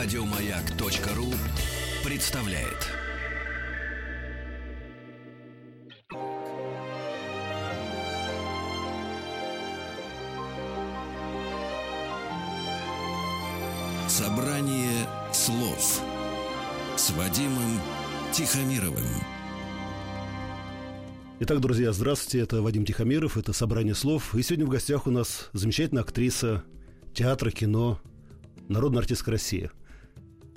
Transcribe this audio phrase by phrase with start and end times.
[0.00, 1.26] Радиомаяк.ру
[2.08, 2.86] представляет.
[14.06, 16.00] Собрание слов
[16.96, 17.80] с Вадимом
[18.30, 19.02] Тихомировым.
[21.40, 24.36] Итак, друзья, здравствуйте, это Вадим Тихомиров, это «Собрание слов».
[24.36, 26.62] И сегодня в гостях у нас замечательная актриса
[27.14, 28.00] театра, кино,
[28.68, 29.72] народная артистка России.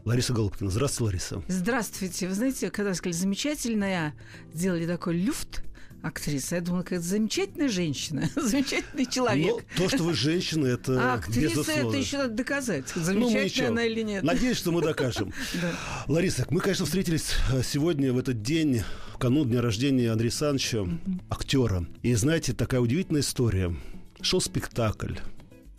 [0.06, 0.70] Лариса Голубкина.
[0.72, 1.44] Здравствуйте, Лариса.
[1.48, 2.28] Здравствуйте.
[2.28, 4.14] Вы знаете, когда сказали «замечательная»,
[4.54, 5.64] сделали такой люфт,
[6.02, 6.56] актриса.
[6.56, 9.64] Я думала, какая замечательная женщина, замечательный человек.
[9.78, 11.90] Но то, что вы женщина, это А актриса безусловно.
[11.90, 13.68] это еще надо доказать, Ну, замечательная еще.
[13.68, 14.24] она или нет.
[14.24, 15.32] Надеюсь, что мы докажем.
[15.62, 15.72] Да.
[16.08, 18.82] Лариса, мы, конечно, встретились э, сегодня в этот день,
[19.14, 20.88] в канун дня рождения Андрея Александровича,
[21.30, 21.86] актера.
[22.02, 23.76] И знаете, такая удивительная история.
[24.22, 25.16] Шел спектакль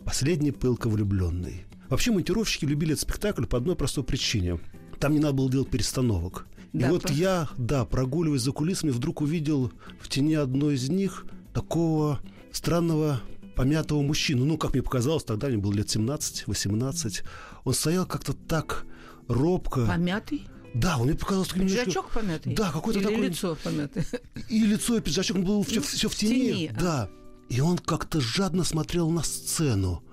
[0.05, 1.65] «Последний пылко влюбленный».
[1.93, 4.59] Вообще монтировщики любили этот спектакль по одной простой причине.
[4.99, 6.47] Там не надо было делать перестановок.
[6.71, 10.89] И Да, вот по- я, да, прогуливаясь за кулисами, вдруг увидел в тени одной из
[10.89, 12.19] них такого
[12.51, 13.21] странного
[13.55, 14.43] помятого мужчину.
[14.43, 17.21] Ну, как мне показалось, тогда мне было лет 17-18.
[17.63, 18.87] Он стоял как-то так
[19.27, 19.85] робко.
[19.85, 20.47] Помятый?
[20.73, 22.55] Да, он мне показался таким немножко- Пиджачок помятый?
[22.55, 23.27] Да, какой-то Или такой...
[23.27, 24.05] лицо помятое?
[24.49, 26.31] И лицо, и пиджачок, он был все, Ну, в тени.
[26.33, 26.79] тени, а.
[26.79, 27.09] Да.
[27.49, 30.03] И он как-то жадно смотрел на сцену,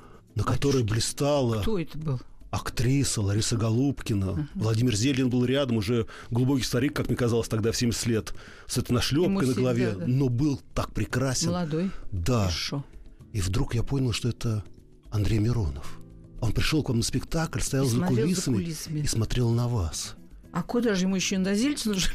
[0.40, 2.20] на которой блистала Кто это был?
[2.50, 4.48] актриса Лариса Голубкина.
[4.54, 8.34] Владимир Зелин был рядом, уже глубокий старик, как мне казалось тогда, в 70 лет,
[8.66, 10.06] с этой нашлепкой на голове, да, да.
[10.06, 11.50] но был так прекрасен.
[11.50, 11.90] Молодой?
[12.10, 12.44] Да.
[12.44, 12.84] Хорошо.
[13.32, 14.64] И вдруг я понял, что это
[15.12, 16.00] Андрей Миронов.
[16.40, 19.00] Он пришел к вам на спектакль, стоял за смотрел за кулисами, кулисами.
[19.00, 20.16] и смотрел на вас.
[20.52, 22.12] А куда же ему еще индозельц нужен?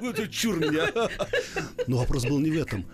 [0.00, 0.92] Ну ты чур меня.
[1.88, 2.84] Но вопрос был не в этом.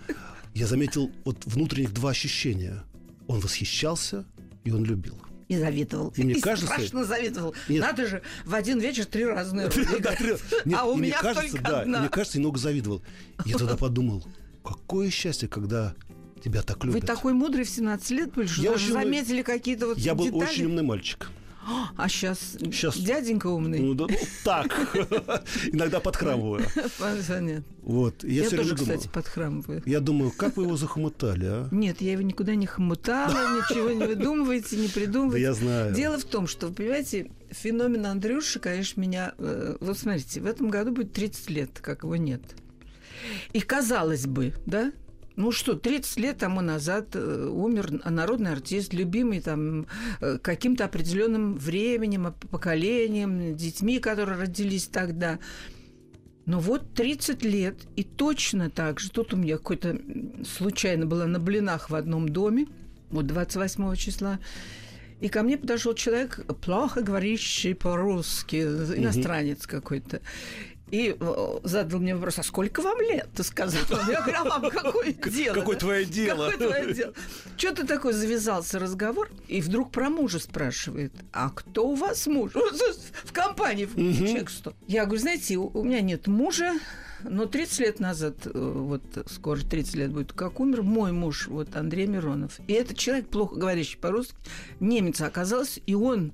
[0.55, 2.83] Я заметил вот внутренних два ощущения.
[3.27, 4.25] Он восхищался,
[4.63, 5.17] и он любил.
[5.47, 6.13] И завидовал.
[6.17, 7.55] И мне И кажется- страшно завидовал.
[7.69, 7.81] Нет.
[7.81, 10.17] Надо же, в один вечер три разные роли Да, играть.
[10.17, 11.99] три- Нет, А у меня кажется, только да, одна.
[12.01, 13.01] мне кажется, немного завидовал.
[13.45, 14.25] Я тогда подумал,
[14.63, 15.93] какое счастье, когда
[16.43, 17.05] тебя так Вы любят.
[17.07, 19.03] такой мудрый в 17 лет были, что Я даже очень умный.
[19.05, 21.29] заметили какие-то вот Я был очень умный мальчик.
[21.97, 23.79] А сейчас, Щас- дяденька умный.
[23.79, 24.95] Ну, да, ну, так.
[25.71, 26.65] Иногда подхрамываю.
[26.97, 27.63] Понятно.
[27.81, 28.23] Вот.
[28.23, 29.83] Я, Я тоже, думал, кстати, подхрамываю.
[29.85, 31.67] Я думаю, как вы его захомутали, а?
[31.71, 35.41] Нет, я его никуда не хомутала, ничего не выдумывайте, не Да придумывайте.
[35.41, 35.93] я знаю.
[35.93, 39.33] Дело в том, что, понимаете, феномен Андрюши, конечно, меня...
[39.37, 42.41] э, Вот смотрите, в этом году будет 30 лет, как его нет.
[43.53, 44.91] И казалось бы, да,
[45.37, 49.85] ну что, 30 лет тому назад э, умер народный артист, любимый там
[50.19, 55.37] э, каким-то определенным временем, поколением, детьми, которые родились тогда.
[56.47, 59.99] Но вот 30 лет, и точно так же, тут у меня какой-то
[60.43, 62.65] случайно была на блинах в одном доме,
[63.11, 64.39] вот 28 числа,
[65.19, 70.21] и ко мне подошел человек, плохо говорящий по-русски, иностранец какой-то.
[70.91, 73.27] И э, задал мне вопрос, а сколько вам лет?
[73.35, 73.81] Ты сказал.
[74.07, 75.53] Я говорю, а вам какое дело?
[75.55, 75.79] Какое да?
[75.79, 76.51] твое дело?
[76.51, 77.13] Какое твое дело?
[77.57, 81.13] Что-то такой завязался разговор, и вдруг про мужа спрашивает.
[81.31, 82.51] А кто у вас муж?
[83.23, 84.73] В компании в человек сто.
[84.87, 86.73] Я говорю, знаете, у у меня нет мужа,
[87.23, 91.75] но 30 лет назад, э, вот скоро 30 лет будет, как умер мой муж, вот
[91.75, 92.59] Андрей Миронов.
[92.67, 94.35] И этот человек, плохо говорящий по-русски,
[94.79, 96.31] немец оказался, и он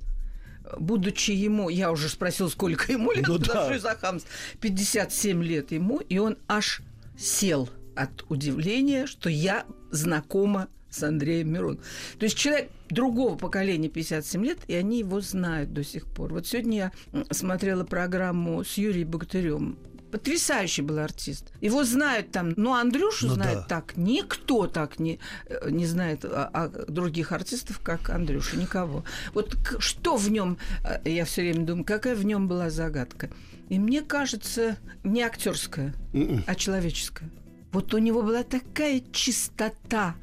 [0.78, 3.66] будучи ему, я уже спросил, сколько ему лет, Ну да.
[3.66, 4.29] что за хамство,
[4.62, 6.81] 57 лет ему, и он аж
[7.18, 11.79] сел от удивления, что я знакома с Андреем Мироновым.
[12.19, 16.31] То есть человек другого поколения 57 лет, и они его знают до сих пор.
[16.34, 19.78] Вот сегодня я смотрела программу с Юрием Богатырем.
[20.13, 21.51] Потрясающий был артист.
[21.59, 23.63] Его знают там, но Андрюшу Ну знает да.
[23.63, 23.97] так.
[23.97, 28.56] Никто так не, э, не знает а, а других артистов, как Андрюша.
[28.56, 29.03] Никого.
[29.34, 30.59] Вот что в нем,
[31.03, 33.31] я все время думаю, какая в нем была загадка.
[33.69, 36.44] И мне кажется, не актерская, М-м.
[36.45, 37.31] а человеческая.
[37.72, 40.16] Вот у него была такая чистота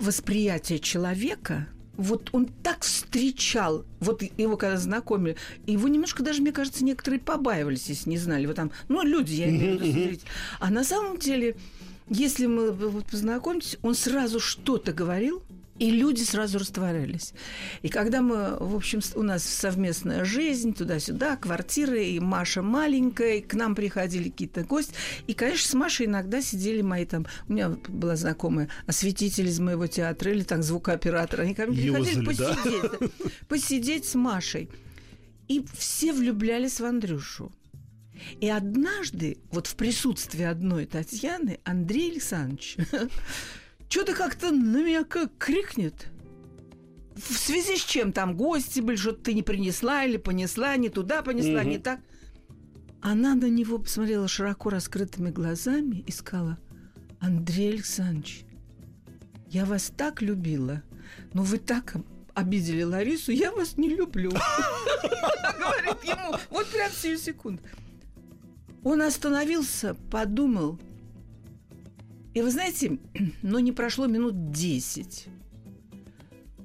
[0.00, 1.68] восприятия человека.
[1.96, 7.88] Вот он так встречал, вот его когда знакомили, его немножко даже, мне кажется, некоторые побаивались,
[7.88, 8.46] если не знали.
[8.46, 10.20] Вот там, ну, люди, я имею в виду.
[10.60, 11.56] А на самом деле,
[12.08, 15.42] если мы вот познакомились, он сразу что-то говорил,
[15.78, 17.32] и люди сразу растворялись.
[17.82, 23.40] И когда мы, в общем, у нас совместная жизнь, туда-сюда, квартиры, и Маша маленькая, и
[23.42, 24.94] к нам приходили какие-то гости.
[25.26, 27.26] И, конечно, с Машей иногда сидели мои там...
[27.48, 31.40] У меня была знакомая осветитель из моего театра или там звукооператор.
[31.40, 33.08] Они ко мне приходили Юзали, посидеть, да,
[33.48, 34.70] посидеть с Машей.
[35.48, 37.52] И все влюблялись в Андрюшу.
[38.40, 42.76] И однажды, вот в присутствии одной Татьяны, Андрей Александрович
[43.88, 46.08] что-то как-то на меня как крикнет.
[47.16, 51.22] в связи с чем там гости были, что ты не принесла или понесла, не туда
[51.22, 51.70] понесла, Мгм.
[51.70, 52.00] не так.
[53.00, 56.58] Она на него посмотрела широко раскрытыми глазами и сказала,
[57.20, 58.44] Андрей Александрович,
[59.48, 60.82] я вас так любила,
[61.32, 61.94] но вы так
[62.34, 64.30] обидели Ларису, я вас не люблю.
[64.30, 67.62] Говорит ему, вот прям сию секунду.
[68.84, 70.78] Он остановился, подумал.
[72.36, 72.98] И вы знаете,
[73.42, 75.26] ну не прошло минут десять.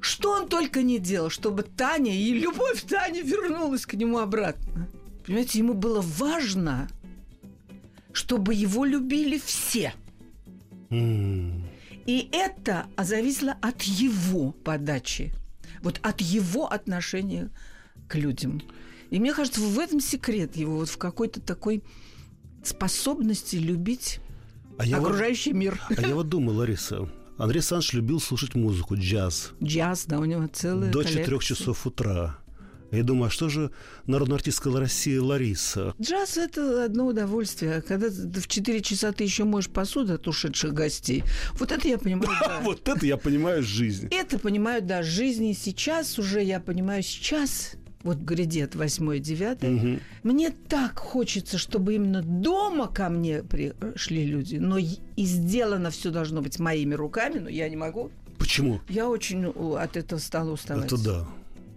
[0.02, 4.90] Что он только не делал, чтобы Таня и любовь Тани вернулась к нему обратно.
[5.26, 6.90] Понимаете, ему было важно,
[8.12, 9.94] чтобы его любили все.
[10.90, 15.32] И это зависело от его подачи.
[15.82, 17.50] Вот от его отношения
[18.10, 18.62] к людям.
[19.10, 21.82] И мне кажется, в этом секрет его, вот в какой-то такой
[22.62, 24.20] способности любить
[24.78, 25.80] А я, вот, окружающий мир.
[25.96, 30.48] а я вот думаю, Лариса, Андрей Александрович любил слушать музыку, джаз Джаз, да, у него
[30.48, 31.04] целая до.
[31.04, 32.38] 4 часов утра.
[32.92, 33.72] Я думаю, а что же
[34.06, 35.96] народная артистка России Лариса?
[36.02, 37.82] Джаз– это одно удовольствие.
[37.82, 41.24] Когда в 4 часа ты еще моешь посуду от ушедших гостей,
[41.54, 42.60] вот это я понимаю, да.
[42.62, 44.10] Вот это я понимаю жизнь.
[44.12, 50.00] Это понимаю, да, жизни сейчас уже, я понимаю, сейчас, вот грядет 8-9, Мгм.
[50.24, 56.42] мне так хочется, чтобы именно дома ко мне пришли люди, но и сделано все должно
[56.42, 58.12] быть моими руками, но я не могу.
[58.38, 58.82] Почему?
[58.90, 59.46] Я очень
[59.78, 60.86] от этого стала уставать.
[60.86, 61.28] Это да.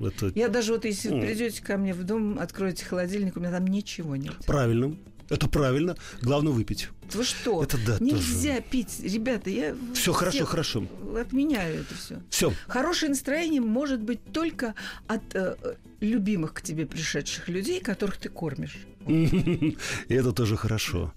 [0.01, 3.67] Это Я даже вот если придете ко мне в дом, откроете холодильник, у меня там
[3.67, 4.35] ничего нет.
[4.47, 4.97] правильно.
[5.29, 5.97] Это правильно.
[6.23, 6.89] Главное выпить.
[7.13, 7.63] Вы что?
[7.63, 10.85] Это да, Нельзя пить, ребята, я Все хорошо, хорошо.
[11.19, 12.21] отменяю это все.
[12.31, 12.53] Все.
[12.67, 14.75] Хорошее настроение может быть только
[15.07, 18.77] от э, э, любимых к тебе пришедших людей, которых ты кормишь.
[20.09, 21.13] Это тоже хорошо.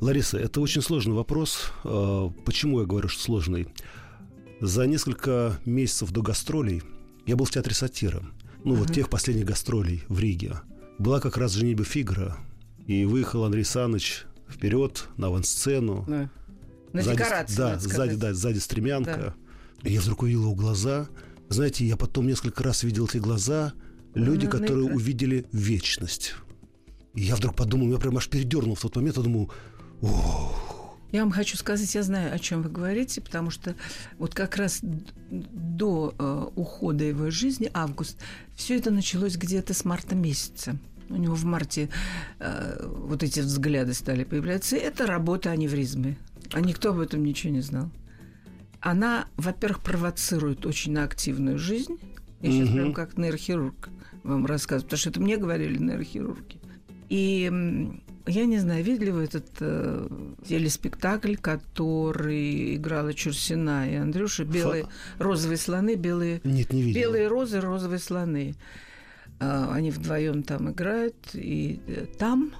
[0.00, 1.72] Лариса, это очень сложный вопрос.
[1.84, 3.68] А, Почему я говорю, что сложный?
[4.60, 6.82] За несколько месяцев до гастролей
[7.26, 8.22] я был в театре сатира.
[8.64, 10.60] Ну, вот тех последних гастролей в Риге.
[10.98, 12.36] Была как раз женитьба Фигра.
[12.88, 16.04] И выехал Андрей Саныч вперед на авансцену.
[16.08, 19.34] На Сзади- декорации, Да, сзади, да, сзади стремянка.
[19.84, 21.06] И я вдруг увидел его глаза.
[21.50, 23.72] Знаете, я потом несколько раз видел эти глаза.
[24.14, 24.96] Люди, На- на которые экране.
[24.96, 26.34] увидели вечность.
[27.14, 29.50] И я вдруг подумал, я прям аж передернул в тот момент, я думаю,
[31.10, 33.74] Я вам хочу сказать, я знаю, о чем вы говорите, потому что
[34.18, 34.80] вот как раз
[35.30, 38.18] до э, ухода его из жизни, август,
[38.54, 40.78] все это началось где-то с марта месяца.
[41.10, 41.88] У него в марте
[42.38, 44.76] э, вот эти взгляды стали появляться.
[44.76, 46.16] Это работа аневризмы.
[46.52, 47.90] А никто об этом ничего не знал.
[48.80, 51.98] Она, во-первых, провоцирует очень на активную жизнь.
[52.40, 52.76] Я сейчас Мгм.
[52.76, 53.88] прям как нейрохирург
[54.22, 56.58] вам рассказываю, потому что это мне говорили нейрохирурги.
[57.08, 57.50] И
[58.26, 60.08] я не знаю, видели вы этот э,
[60.46, 64.86] телеспектакль, который играла Чурсина и Андрюша, белые
[65.18, 67.00] розовые слоны, белые нет, не видел.
[67.00, 68.54] белые розы, розовые слоны.
[69.40, 72.52] А, Они вдвоем там играют, и э, там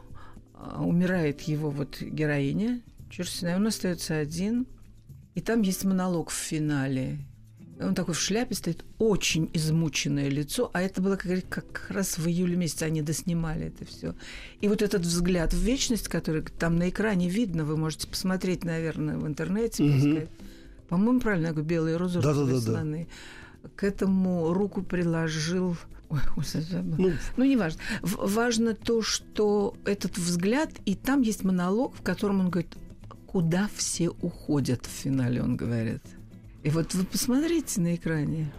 [0.55, 2.81] а, умирает его вот героиня
[3.11, 4.67] Чурсина, и он остается один.
[5.35, 7.19] И там есть монолог в финале.
[7.81, 12.27] Он такой в шляпе стоит, очень измученное лицо, а это было как, как раз в
[12.27, 14.15] июле месяце они доснимали это все.
[14.61, 19.17] И вот этот взгляд в вечность, который там на экране видно, вы можете посмотреть, наверное,
[19.17, 20.29] в интернете.
[20.89, 22.41] По-моему, правильно я говорю, белые розы, Да-да-да-да.
[22.41, 23.09] розовые слоны.
[23.77, 25.77] К этому руку приложил...
[26.11, 26.21] Ой.
[26.99, 27.81] Ну, Ну, не важно.
[28.03, 32.73] Важно то, что этот взгляд, и там есть монолог, в котором он говорит,
[33.27, 36.03] куда все уходят в финале, он говорит.
[36.63, 38.51] И вот вы посмотрите на экране.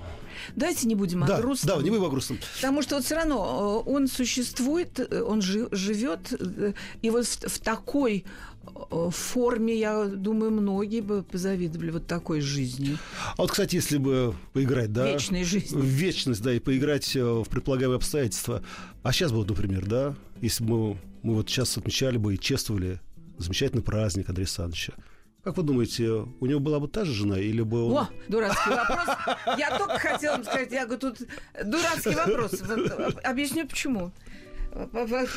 [0.56, 1.78] Давайте не будем да, о грустном.
[1.78, 2.40] да, не будем о грустном.
[2.56, 7.26] Потому что вот все равно э, он существует, э, он жи- живет, э, и вот
[7.26, 8.26] в, в такой
[8.66, 12.98] э, форме, я думаю, многие бы позавидовали вот такой жизни,
[13.38, 15.80] А вот, кстати, если бы поиграть, да, вечной в жизни.
[15.82, 18.64] вечность, да, и поиграть э, в предполагаемые обстоятельства.
[19.04, 22.40] А сейчас бы, вот, например, да, если бы мы, мы вот сейчас отмечали бы и
[22.40, 23.00] чествовали
[23.38, 24.94] замечательный праздник Андрея Александровича.
[25.44, 27.98] Как вы думаете, у него была бы та же жена или бы он...
[27.98, 29.08] О, дурацкий вопрос.
[29.58, 31.28] Я только хотела вам сказать, я говорю, тут
[31.64, 32.62] дурацкий вопрос.
[33.24, 34.12] Объясню почему.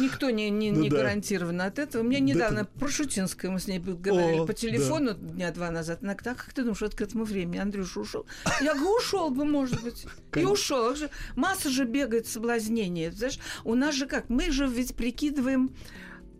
[0.00, 0.96] Никто не, не, Ну не да.
[0.98, 2.02] гарантирован от этого.
[2.02, 5.70] Мне Да недавно это- про Шутинскую мы с ней говорили О, по телефону дня два
[5.70, 5.98] назад.
[6.02, 8.26] Она говорит, а как ты думаешь, вот к этому времени Андрюша ушел?
[8.60, 10.06] Я говорю, ушел бы, может быть.
[10.34, 10.94] И ушел.
[11.36, 13.12] Масса же бегает соблазнение.
[13.12, 14.28] Знаешь, у нас же как?
[14.28, 15.70] Мы же ведь прикидываем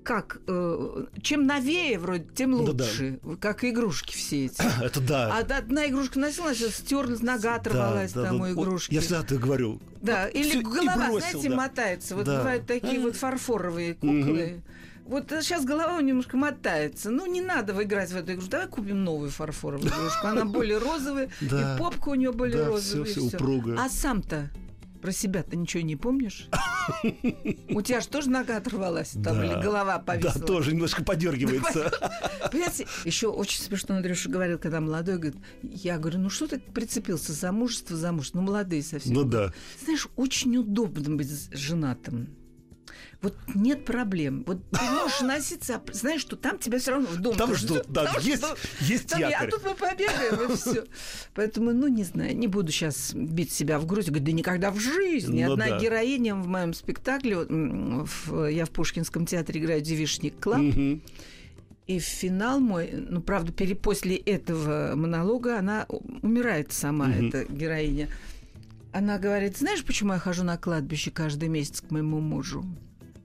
[0.03, 4.63] как, э, чем новее вроде, тем лучше, как игрушки все эти.
[4.83, 5.33] Это да.
[5.37, 8.45] А одна игрушка носила, сейчас стерлась, нога оторвалась да, там да.
[8.45, 8.95] у Вот игрушки.
[8.95, 9.81] Я всегда так говорю.
[10.01, 11.57] Да, Вот или голова, бросил, знаете, да.
[11.57, 12.17] мотается.
[12.17, 12.39] Вот Да.
[12.39, 14.61] бывают такие вот фарфоровые куклы.
[15.05, 17.11] Вот сейчас голова немножко мотается.
[17.11, 18.47] Ну, не надо выиграть в эту игру.
[18.49, 20.27] Давай купим новую фарфоровую игрушку.
[20.29, 21.75] Она более розовая, Да.
[21.75, 23.07] и попка у нее более Да, розовая.
[23.07, 23.25] всё.
[23.27, 23.77] упругое.
[23.79, 24.49] А сам-то
[25.03, 26.47] про себя-то ничего не помнишь?
[27.69, 29.45] У тебя же тоже нога оторвалась там, Да.
[29.45, 30.41] или голова Да, повисла?
[30.47, 31.93] тоже немножко подергивается.
[32.51, 37.33] Понимаете, еще очень смешно Андрюша говорил, когда молодой, говорит, я говорю, ну что ты прицепился,
[37.33, 39.13] замужество, замужество, ну молодые совсем.
[39.15, 39.53] Ну да.
[39.85, 42.29] Знаешь, очень удобно быть женатым.
[43.21, 44.43] Вот нет проблем.
[44.47, 47.37] Вот ты можешь носиться, а знаешь, что там тебя все равно в дом.
[47.37, 48.59] Там ждут, да, там есть, ждут.
[48.81, 49.49] есть Там я- якорь.
[49.49, 50.85] а тут мы побегаем, и все.
[51.35, 54.07] Поэтому, ну, не знаю, не буду сейчас бить себя в грудь.
[54.09, 55.45] Говорю, да никогда в жизни.
[55.45, 55.79] Ну Одна да.
[55.79, 61.03] героиня в моем спектакле, в- я в Пушкинском театре играю «Девишник Club», Мгм.
[61.87, 67.29] и в финал мой, ну, правда, пере- после этого монолога она умирает сама, Мгм.
[67.29, 68.09] эта героиня.
[68.93, 72.65] Она говорит, знаешь, почему я хожу на кладбище каждый месяц к моему мужу?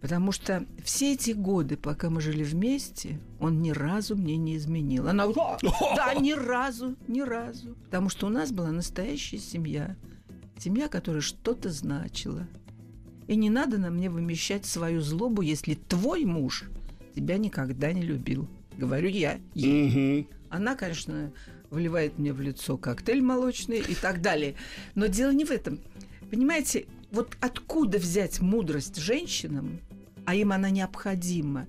[0.01, 5.07] Потому что все эти годы, пока мы жили вместе, он ни разу мне не изменил.
[5.07, 5.57] Она «А,
[5.95, 7.75] да, ни разу, ни разу.
[7.85, 9.95] Потому что у нас была настоящая семья.
[10.59, 12.47] Семья, которая что-то значила.
[13.27, 16.65] И не надо на мне вымещать свою злобу, если твой муж
[17.15, 18.47] тебя никогда не любил.
[18.77, 19.39] Говорю я.
[19.55, 20.29] ей.
[20.49, 21.33] Она, конечно,
[21.71, 24.55] вливает мне в лицо коктейль молочный и так далее.
[24.95, 25.79] Но дело не в этом.
[26.29, 29.79] Понимаете, вот откуда взять мудрость женщинам,
[30.27, 31.67] а им она необходима,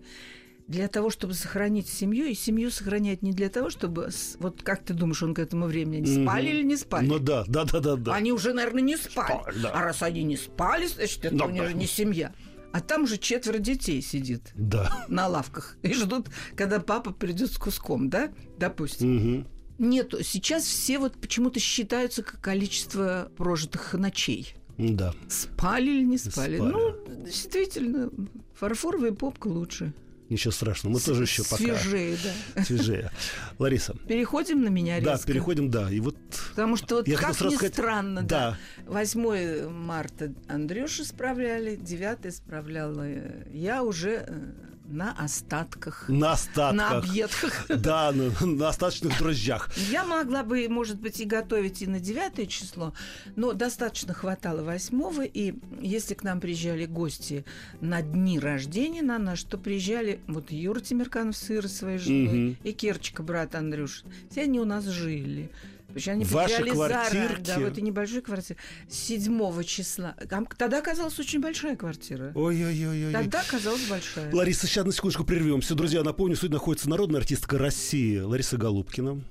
[0.66, 4.10] для того, чтобы сохранить семью, и семью сохранять не для того, чтобы...
[4.40, 7.06] Вот как ты думаешь, он к этому времени они спали или не спали?
[7.06, 8.14] Ну да, да, да, да, да.
[8.14, 9.40] Они уже, наверное, не спали.
[9.40, 9.70] Спали, да.
[9.70, 11.68] А раз они не спали, значит, это Да, у них да.
[11.68, 12.34] же не семья.
[12.72, 15.06] А там же четверо детей сидит Да.
[15.08, 19.14] на лавках и ждут, когда папа придет с куском, да, допустим.
[19.14, 19.46] Мгм.
[19.78, 20.24] Нету.
[20.24, 24.54] Сейчас все вот почему-то считаются как количество прожитых ночей.
[24.78, 25.12] Да.
[25.28, 26.56] Спали или не спали?
[26.56, 26.70] Спали.
[26.72, 26.94] Ну,
[27.24, 28.10] действительно,
[28.54, 29.92] фарфоровая попка лучше.
[30.28, 30.92] Ничего страшного.
[30.94, 32.16] Мы тоже еще пока Свежее,
[32.54, 32.62] да.
[32.64, 33.10] свежее.
[33.58, 33.94] Лариса.
[34.06, 35.16] Переходим на меня резко.
[35.16, 35.90] Да, переходим, да.
[35.90, 36.16] И вот
[36.50, 38.58] Потому что вот Я как ни сказать- странно, да.
[38.86, 38.92] да.
[38.92, 43.06] 8 марта Андрюша справляли, 9 справляла
[43.50, 44.50] я уже э,
[44.88, 46.72] на остатках, на остатках.
[46.76, 47.66] на объедках.
[47.68, 49.70] Да, на, на остаточных дрожжах.
[49.90, 52.94] Я могла бы, может быть, и готовить и на 9 число,
[53.36, 57.44] но достаточно хватало 8 и если к нам приезжали гости
[57.80, 62.56] на дни рождения на наш, то приезжали вот Юра Тимирканов с Ирой своей женой Мгм.
[62.64, 64.04] и Керчика, брат Андрюш.
[64.30, 65.50] Все они у нас жили.
[65.98, 67.42] Причем они В вашей приезжали заранее, квартирке?
[67.42, 68.58] Да, в этой небольшой квартире.
[68.88, 70.14] 7 числа.
[70.30, 72.30] Там тогда оказалась очень большая квартира.
[72.36, 73.12] Ой-ой-ой.
[73.12, 74.32] Тогда оказалась большая.
[74.32, 75.74] Лариса, сейчас на секундочку прервемся.
[75.74, 79.24] Друзья, напомню, сегодня находится народная артистка России Лариса Голубкина.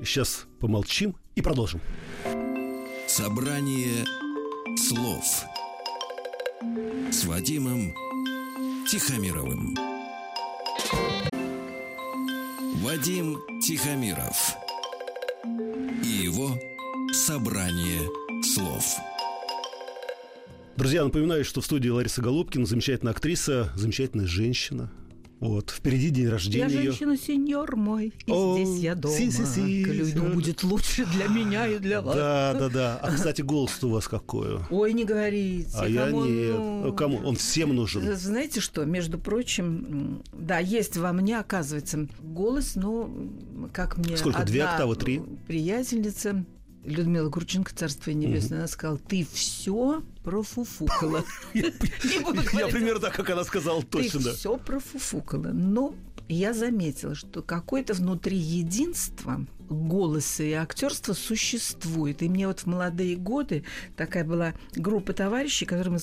[0.00, 1.82] Сейчас помолчим и продолжим.
[3.06, 4.06] Собрание
[4.78, 5.44] слов
[7.10, 7.92] с Вадимом
[8.88, 9.76] Тихомировым.
[12.82, 14.61] Вадим Тихомиров
[16.02, 16.58] и его
[17.12, 18.00] собрание
[18.42, 18.84] слов.
[20.76, 24.90] Друзья, напоминаю, что в студии Лариса Голубкина, замечательная актриса, замечательная женщина.
[25.42, 26.82] Вот, впереди день Я рождения ее.
[26.92, 29.12] женщина, сеньор мой, и О, здесь я дома.
[29.16, 30.34] си-си-си, Клюйду си.
[30.34, 32.14] будет лучше для меня и для вас.
[32.14, 32.98] Да, да, да.
[33.02, 34.60] А, кстати, голос у вас какой?
[34.70, 35.68] Ой, не говорите.
[35.74, 36.56] А я кому, нет.
[36.56, 37.18] ну, Кому?
[37.26, 38.14] Он всем нужен.
[38.16, 43.10] Знаете что, между прочим, да, есть во мне, оказывается, голос, но
[43.72, 45.22] как мне Сколько, две одна октавы, три?
[45.48, 46.44] приятельница
[46.84, 51.24] Людмила Курченко, царство небесное, она сказала, ты все профуфукала.
[51.54, 51.70] Я
[52.68, 54.20] примерно так, как она сказала, точно.
[54.20, 55.52] Ты все профуфукала.
[55.52, 55.94] Но
[56.28, 62.22] я заметила, что какое-то внутри единство голоса и актерства существует.
[62.22, 63.64] И мне вот в молодые годы
[63.96, 65.98] такая была группа товарищей, которые мы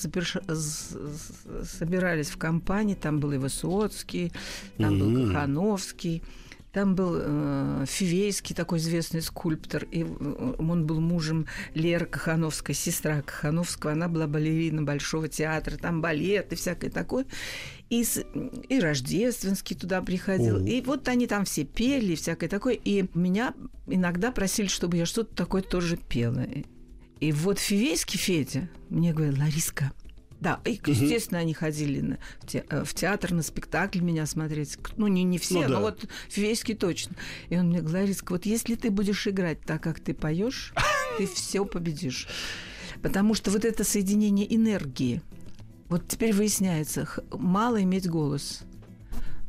[1.65, 2.95] собирались в компании.
[2.95, 4.31] Там был и Высоцкий,
[4.77, 5.27] там был.
[5.27, 6.23] Кахановский.
[6.71, 13.23] Там был э, Фивейский, такой известный скульптор, и э, он был мужем Леры Кахановской, сестра
[13.23, 13.93] Кахановского.
[13.93, 17.25] Она была балерина Большого театра, там балет и всякое такое.
[17.89, 18.23] И, с-
[18.69, 20.57] и Рождественский туда приходил.
[20.57, 20.67] О.
[20.67, 22.75] И вот они там все пели и всякое такое.
[22.75, 23.55] И меня
[23.87, 26.45] иногда просили, чтобы я что-то такое тоже пела.
[27.19, 29.91] И вот Фивейский Федя мне говорит, Лариска,
[30.39, 34.77] да, и, естественно, они ходили на- в, те- э, в театр, на спектакль меня смотреть.
[34.97, 35.67] Ну, не, не все, Ну да.
[35.69, 37.15] но вот Фивейский точно.
[37.49, 40.73] И он мне говорит, вот если ты будешь играть так, как ты поешь,
[41.17, 42.27] ты все победишь.
[43.01, 45.21] Потому что вот это соединение энергии,
[45.89, 48.61] вот теперь выясняется, мало иметь голос,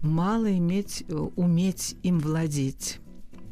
[0.02, 2.98] мало иметь, э, уметь им владеть.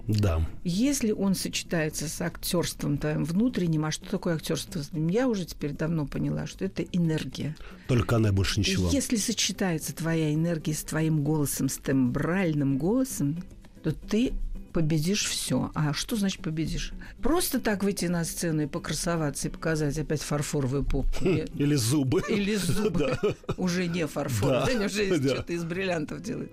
[0.09, 0.41] Да.
[0.65, 4.83] Если он сочетается с актерством твоим внутренним, а что такое актерство?
[4.95, 7.55] Я уже теперь давно поняла, что это энергия.
[7.89, 8.89] Только она больше ничего.
[8.89, 13.45] И если сочетается твоя энергия с твоим голосом, с тембральным голосом,
[13.83, 14.33] то ты
[14.73, 15.71] победишь все.
[15.75, 16.93] А что значит победишь?
[17.23, 21.25] Просто так выйти на сцену и покрасоваться и показать опять фарфоровую попку.
[21.27, 22.23] Или зубы.
[22.29, 23.19] Или зубы.
[23.59, 24.87] Уже не фарфоровые, Да.
[24.87, 26.53] уже что-то из бриллиантов делают.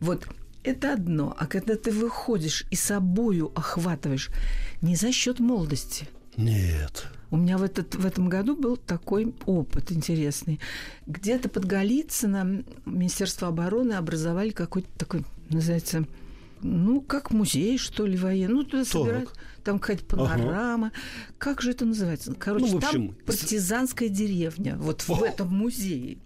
[0.00, 0.26] Вот
[0.66, 1.34] это одно.
[1.38, 4.30] А когда ты выходишь и собою охватываешь
[4.82, 7.06] не за счет молодости, Нет.
[7.30, 10.60] у меня в, этот, в этом году был такой опыт интересный.
[11.06, 16.04] Где-то под Голицыно Министерство обороны образовали какой-то такой, называется,
[16.62, 18.54] ну, как музей, что ли, военный.
[18.54, 19.30] Ну, туда собирают,
[19.62, 20.92] там какая-то панорама.
[21.38, 22.34] Как же это называется?
[22.34, 25.24] Короче, Ну, в общем, там партизанская деревня, вот в О!
[25.24, 26.18] этом музее.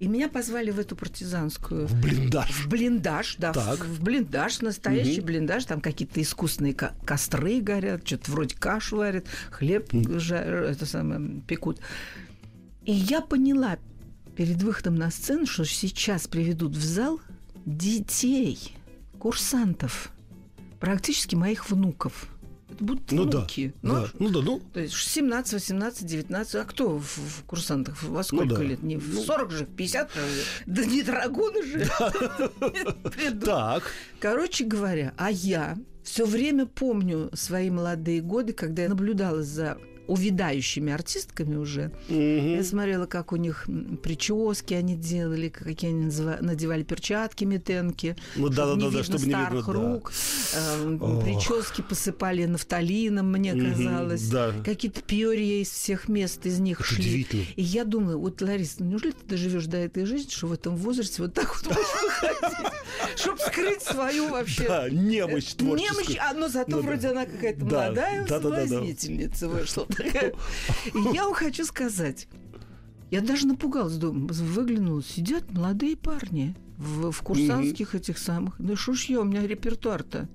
[0.00, 2.50] И меня позвали в эту партизанскую В блиндаж.
[2.50, 3.84] в блиндаж, да, Так.
[3.84, 5.26] в, в блиндаж, настоящий Мгм.
[5.26, 10.36] блиндаж, там какие-то искусственные ко- костры горят, что-то вроде кашу варят, хлеб жа-
[10.70, 11.80] это самое, пекут.
[12.86, 13.76] И я поняла
[14.36, 17.20] перед выходом на сцену, что сейчас приведут в зал
[17.66, 18.74] детей,
[19.18, 20.10] курсантов,
[20.80, 22.26] практически моих внуков.
[22.72, 23.38] Это будут Ну да.
[23.38, 23.74] внуки.
[23.82, 24.06] да.
[24.18, 24.60] Ну да, ну.
[24.72, 26.54] То есть 17, 18, 19.
[26.54, 28.02] А кто в, в курсантах?
[28.02, 28.62] Во сколько да.
[28.62, 28.82] лет?
[28.82, 29.22] Не в Ну.
[29.22, 30.10] 40 же, в 50?
[30.66, 31.88] Да не драгуны же.
[33.44, 33.82] Так.
[34.20, 39.78] Короче говоря, а я все время помню свои молодые годы, когда я наблюдала за
[40.10, 41.92] увядающими артистками уже.
[42.08, 42.54] Мгм.
[42.56, 43.66] Я смотрела, как у них
[44.02, 49.26] прически они делали, какие они надевали перчатки метенки, Ну да, да, да, да, чтобы не
[49.26, 49.44] видно.
[49.46, 49.72] старых да.
[49.72, 50.12] рук,
[50.54, 51.22] э, Ох.
[51.24, 54.28] прически посыпали нафталином, мне казалось.
[54.28, 54.52] Да.
[54.64, 57.26] Какие-то пьори из всех мест из них шли.
[57.56, 61.22] И я думаю, вот, Лариса, неужели ты доживешь до этой жизни, что в этом возрасте
[61.22, 62.72] вот так вот будешь выходить,
[63.16, 64.66] чтобы скрыть свою вообще...
[64.66, 66.04] Да, немощь э, творческую.
[66.04, 66.88] Немощь, а, но зато Ну да.
[66.88, 68.66] вроде она какая-то Да, молодая да, да, да, да.
[68.66, 69.86] соблазнительница вышла.
[70.04, 72.28] И я вам хочу сказать,
[73.10, 78.54] я даже напугалась, думаю, выглянула, сидят молодые парни в, в курсантских этих самых.
[78.58, 80.28] Да что ж я, у меня репертуар-то.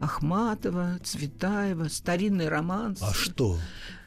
[0.00, 3.00] Ахматова, Цветаева, старинный романс.
[3.02, 3.58] А что?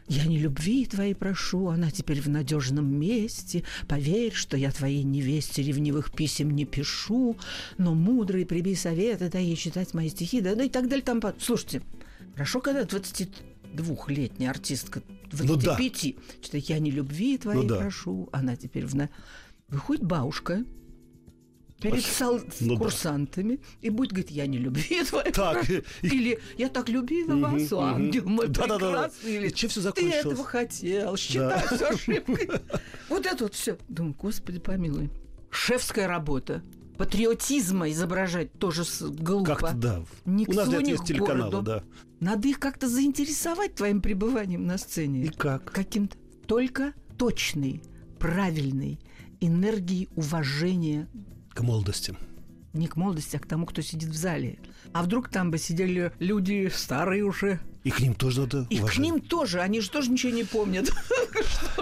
[0.07, 3.63] Я не любви твоей прошу, она теперь в надежном месте.
[3.87, 7.37] Поверь, что я твоей невесте ревнивых писем не пишу,
[7.77, 11.05] но мудрый прибей советы, дай ей читать мои стихи, да, ну и так далее.
[11.05, 11.81] Там, слушайте,
[12.33, 12.85] хорошо, когда
[13.73, 15.75] 22-летняя артистка, Ну да.
[15.77, 17.77] 25, что я не любви твоей Ну да.
[17.77, 19.09] прошу, она теперь в...
[19.69, 20.63] Выходит бабушка
[21.79, 22.79] перед сол- Ну да.
[22.83, 25.81] курсантами и будет говорить, я не любви твоей Так, прошу».
[26.01, 28.77] и- Или я так любила вас, ангел мой Да-да-да.
[28.77, 29.35] прекрасный.
[29.35, 30.15] Или И чем все ты закончилось?
[30.25, 32.49] этого хотел, считай все ошибкой.
[33.09, 33.77] Вот это вот все.
[33.87, 35.09] Думаю, господи, помилуй.
[35.49, 36.61] Шефская работа.
[37.01, 39.55] Патриотизма изображать тоже глупо.
[39.55, 40.03] Как-то да.
[40.25, 41.61] Ни У нас к для этого есть к телеканалы, городу.
[41.63, 41.83] да.
[42.19, 45.23] Надо их как-то заинтересовать твоим пребыванием на сцене.
[45.23, 45.63] И как?
[45.71, 47.81] Каким-то только точной,
[48.19, 48.99] правильной
[49.39, 51.07] энергией уважения
[51.55, 52.15] К молодости.
[52.73, 54.59] не к молодости, а к тому, кто сидит в зале.
[54.93, 57.59] А вдруг там бы сидели люди старые уже.
[57.83, 58.99] И к ним тоже надо И к уважать.
[58.99, 60.91] ним тоже, они же тоже ничего не помнят.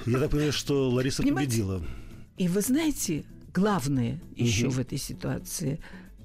[0.05, 1.83] Я так понимаю, что Лариса победила.
[2.37, 4.75] И вы знаете, главное еще Мгм.
[4.75, 5.79] в этой ситуации,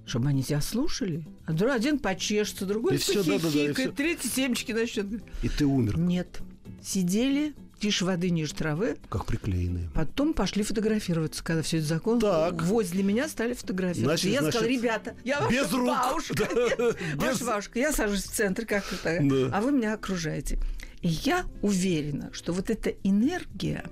[0.07, 1.25] чтобы они тебя слушали.
[1.47, 3.93] А один почешется, другой И всё, да-да-да, и похихикает, всё.
[3.93, 5.07] третий семечки начнет.
[5.43, 6.41] И ты умер, Нет.
[6.83, 9.89] Сидели, тише воды, ниже травы, как приклеенные.
[9.95, 12.21] потом пошли фотографироваться, когда все это закон.
[12.21, 12.63] Так.
[12.63, 14.05] Возле меня стали фотографироваться.
[14.29, 15.87] Значит, я сказала, значит, ребята, я ваша без рук.
[15.89, 16.35] бабушка.
[16.35, 16.79] Да, Нет,
[17.17, 17.79] без- Ваша бабушка.
[17.79, 19.57] Я сажусь в центр, как это, Да.
[19.57, 20.59] а вы меня окружаете.
[21.01, 23.85] И я уверена, что вот эта энергия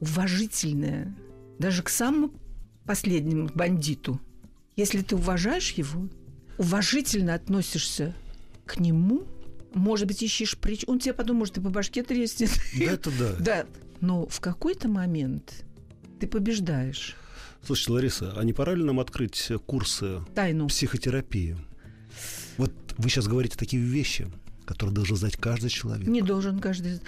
[0.00, 1.14] уважительная,
[1.58, 2.30] даже к самому
[2.86, 4.20] последнему бандиту,
[4.76, 6.08] если ты уважаешь его,
[6.58, 8.14] уважительно относишься
[8.66, 9.24] к нему,
[9.74, 10.84] может быть, ищешь прич...
[10.86, 12.50] Он тебе потом, может, и по башке треснет.
[12.78, 13.36] Да, это да.
[13.40, 13.66] Да,
[14.00, 15.64] но в какой-то момент
[16.20, 17.16] ты побеждаешь
[17.66, 20.68] Слушайте, Лариса, а не пора ли нам открыть курсы тайну.
[20.68, 21.56] психотерапии?
[22.58, 24.30] Вот вы сейчас говорите такие вещи,
[24.66, 26.06] которые должен знать каждый человек.
[26.06, 27.00] Не должен каждый...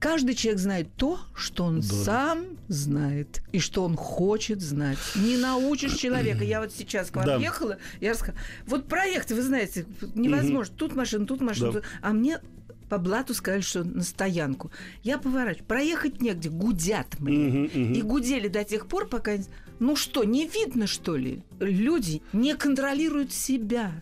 [0.00, 1.86] Каждый человек знает то, что он Да.
[1.86, 4.98] сам знает и что он хочет знать.
[5.16, 6.44] Не научишь человека.
[6.44, 7.36] Я вот сейчас к вам Да.
[7.36, 8.38] ехала, я рассказала.
[8.66, 10.74] Вот проекты, вы знаете, невозможно.
[10.76, 11.72] Тут машина, тут машина.
[11.72, 11.80] Да.
[11.80, 12.40] тут- А мне
[12.88, 14.70] по блату сказали, что на стоянку.
[15.02, 15.66] Я поворачиваю.
[15.66, 17.66] Проехать негде, гудят мне.
[17.66, 19.32] И гудели до тех пор, пока...
[19.80, 21.42] Ну что, не видно, что ли?
[21.58, 23.92] Люди не контролируют себя.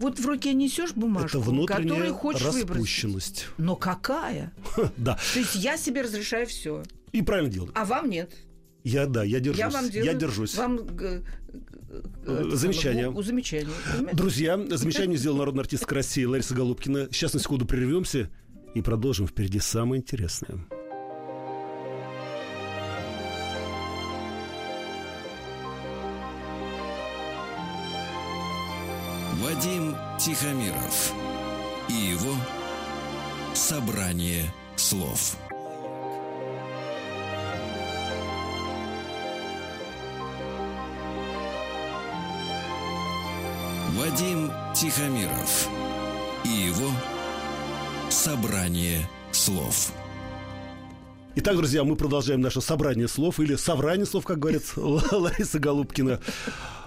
[0.00, 2.68] Вот в руке несешь бумажку, которую хочешь выбросить.
[2.70, 3.46] распущенность.
[3.58, 4.52] Но какая?
[4.96, 5.18] Да.
[5.34, 6.82] То есть я себе разрешаю все,
[7.12, 7.72] И правильно делают.
[7.76, 8.32] а вам нет.
[8.82, 9.58] Я, да, я держусь.
[9.60, 10.54] Я вам делаю, держусь.
[10.56, 11.22] Вам г-
[12.24, 13.12] Э, это замечание.
[13.22, 13.68] замечание.
[13.92, 14.16] понимаете?
[14.16, 17.08] Друзья, замечание сделала народная артистка России Лариса Голубкина.
[17.10, 18.30] Сейчас на секунду прервемся
[18.74, 19.26] и продолжим.
[19.26, 20.66] Впереди самое интересное.
[29.60, 31.12] Вадим Тихомиров
[31.86, 32.34] и его
[33.52, 34.44] собрание
[34.74, 35.36] слов.
[43.98, 45.68] Вадим Тихомиров
[46.46, 46.90] и его
[48.08, 49.92] собрание слов.
[51.36, 56.18] Итак, друзья, мы продолжаем наше собрание слов или собрание слов, как говорит Лариса Голубкина.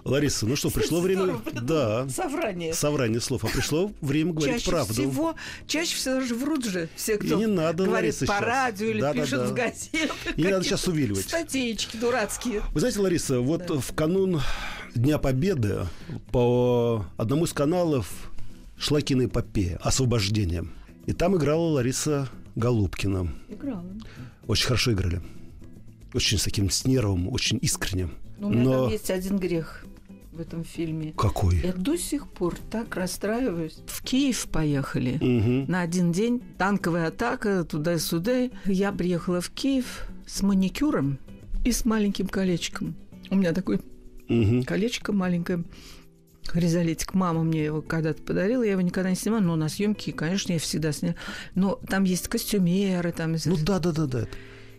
[0.05, 1.39] Лариса, ну что, пришло время...
[1.53, 2.73] Да, Соврание.
[2.73, 3.45] собрание слов.
[3.45, 4.93] А пришло время говорить чаще правду.
[4.93, 5.35] всего,
[5.65, 8.41] чаще всего даже врут же все, кто И не надо, говорит Лариса, по сейчас.
[8.41, 9.21] радио или Да-да-да.
[9.23, 10.15] пишет в газетах.
[10.37, 11.25] Не надо сейчас увиливать.
[11.25, 12.61] Статейки дурацкие.
[12.73, 14.41] Вы знаете, Лариса, вот в канун
[14.93, 15.87] Дня Победы
[16.31, 18.11] по одному из каналов
[18.77, 20.65] шла киноэпопея «Освобождение».
[21.05, 23.33] И там играла Лариса Голубкина.
[23.49, 23.85] Играла.
[24.47, 25.21] Очень хорошо играли.
[26.13, 28.09] Очень с таким с нервом, очень искренне.
[28.37, 29.85] Но у меня Но там есть один грех
[30.33, 31.13] в этом фильме.
[31.15, 31.57] какой?
[31.57, 33.77] Я до сих пор так расстраиваюсь.
[33.85, 35.17] В Киев поехали.
[35.21, 35.71] Мгм.
[35.71, 38.49] На один день танковая атака туда-сюда.
[38.65, 41.19] Я приехала в Киев с маникюром
[41.63, 42.95] и с маленьким колечком.
[43.29, 43.79] У меня такое
[44.27, 44.63] Мгм.
[44.63, 45.63] колечко маленькое.
[46.45, 47.13] Хризолетик.
[47.13, 50.59] Мама мне его когда-то подарила, я его никогда не снимала, но на съемки, конечно, я
[50.59, 51.15] всегда сняла.
[51.55, 53.35] Но там есть костюмеры, там...
[53.45, 54.27] Ну да, да, да, да.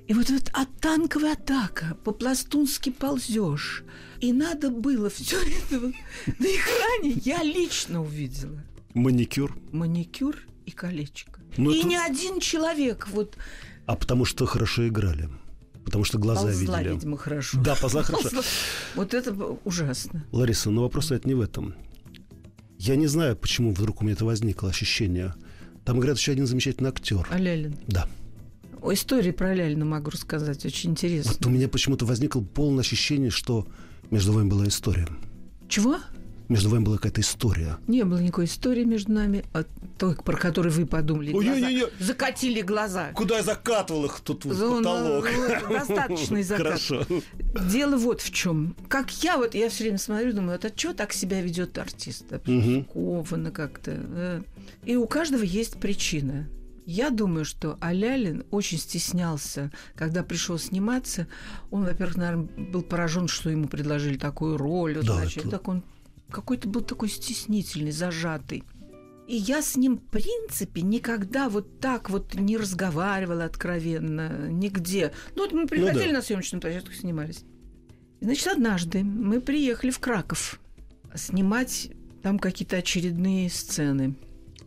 [0.06, 3.84] И вот эта а танковая атака, по-пластунски ползешь.
[4.20, 5.94] И надо было все это вот
[6.26, 8.62] на экране я лично увидела.
[8.92, 9.56] Маникюр.
[9.72, 10.36] Маникюр
[10.66, 11.40] и колечко.
[11.56, 13.36] Ну, и это- ни один человек вот
[13.86, 15.28] А потому что хорошо играли.
[15.84, 16.94] Потому что глаза ползла, видели.
[16.94, 17.58] видимо, хорошо.
[17.62, 18.22] Да, поза хорошо.
[18.30, 18.42] Ползла.
[18.94, 19.32] Вот это
[19.64, 20.24] ужасно.
[20.32, 21.74] Лариса, но вопрос это не в этом.
[22.78, 25.34] Я не знаю, почему вдруг у меня это возникло ощущение.
[25.84, 27.26] Там играет еще один замечательный актер.
[27.30, 27.76] А Лялин?
[27.86, 28.08] Да.
[28.84, 31.32] О истории про Лялина могу рассказать, очень интересно.
[31.32, 33.66] Вот у меня почему-то возникло полное ощущение, что
[34.10, 35.08] между вами была история.
[35.70, 35.96] Чего?
[36.50, 37.78] Между вами была какая-то история.
[37.86, 39.64] Не было никакой истории между нами, а
[39.96, 41.32] той, про которую вы подумали.
[41.32, 41.60] Ой, глаза.
[41.60, 41.86] не-не-не.
[41.98, 43.12] Закатили глаза.
[43.14, 45.28] Куда я закатывал их тут в Ну, ну, потолок?
[45.66, 46.66] ну, достаточный закат.
[46.66, 47.06] Хорошо.
[47.70, 48.76] Дело вот в чем.
[48.88, 52.26] Как я вот, я все время смотрю, думаю, вот, а что так себя ведет артист?
[52.44, 52.84] Мгм.
[52.90, 53.92] Скованно как-то.
[53.96, 54.42] э.
[54.84, 56.46] И у каждого есть причина.
[56.86, 61.26] Я думаю, что Алялин очень стеснялся, когда пришел сниматься.
[61.70, 64.96] Он, во-первых, наверное, был поражен, что ему предложили такую роль.
[64.96, 65.82] Вот, Да, значит, это- так он
[66.30, 68.64] какой-то был такой стеснительный, зажатый.
[69.26, 75.14] И я с ним, в принципе, никогда вот так вот не разговаривала откровенно, нигде.
[75.34, 76.18] Ну, вот мы приходили да.
[76.18, 77.44] на съемочную площадку, снимались.
[78.20, 80.60] Значит, однажды мы приехали в Краков
[81.14, 81.90] снимать
[82.22, 84.14] там какие-то очередные сцены.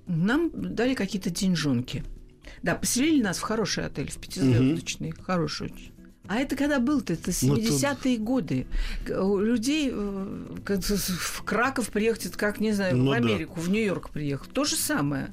[0.07, 2.03] Нам дали какие-то деньжонки.
[2.63, 5.91] Да, поселили нас в хороший отель, в пятизвездочный, хороший очень.
[6.29, 7.13] А это когда был-то?
[7.13, 8.67] Это Ну, тут- 70-е годы.
[9.05, 13.17] К- У людей э, в Краков приехать, это как, не знаю, Ну в да.
[13.17, 14.51] Америку, в Нью-Йорк приехать.
[14.51, 15.31] То же самое.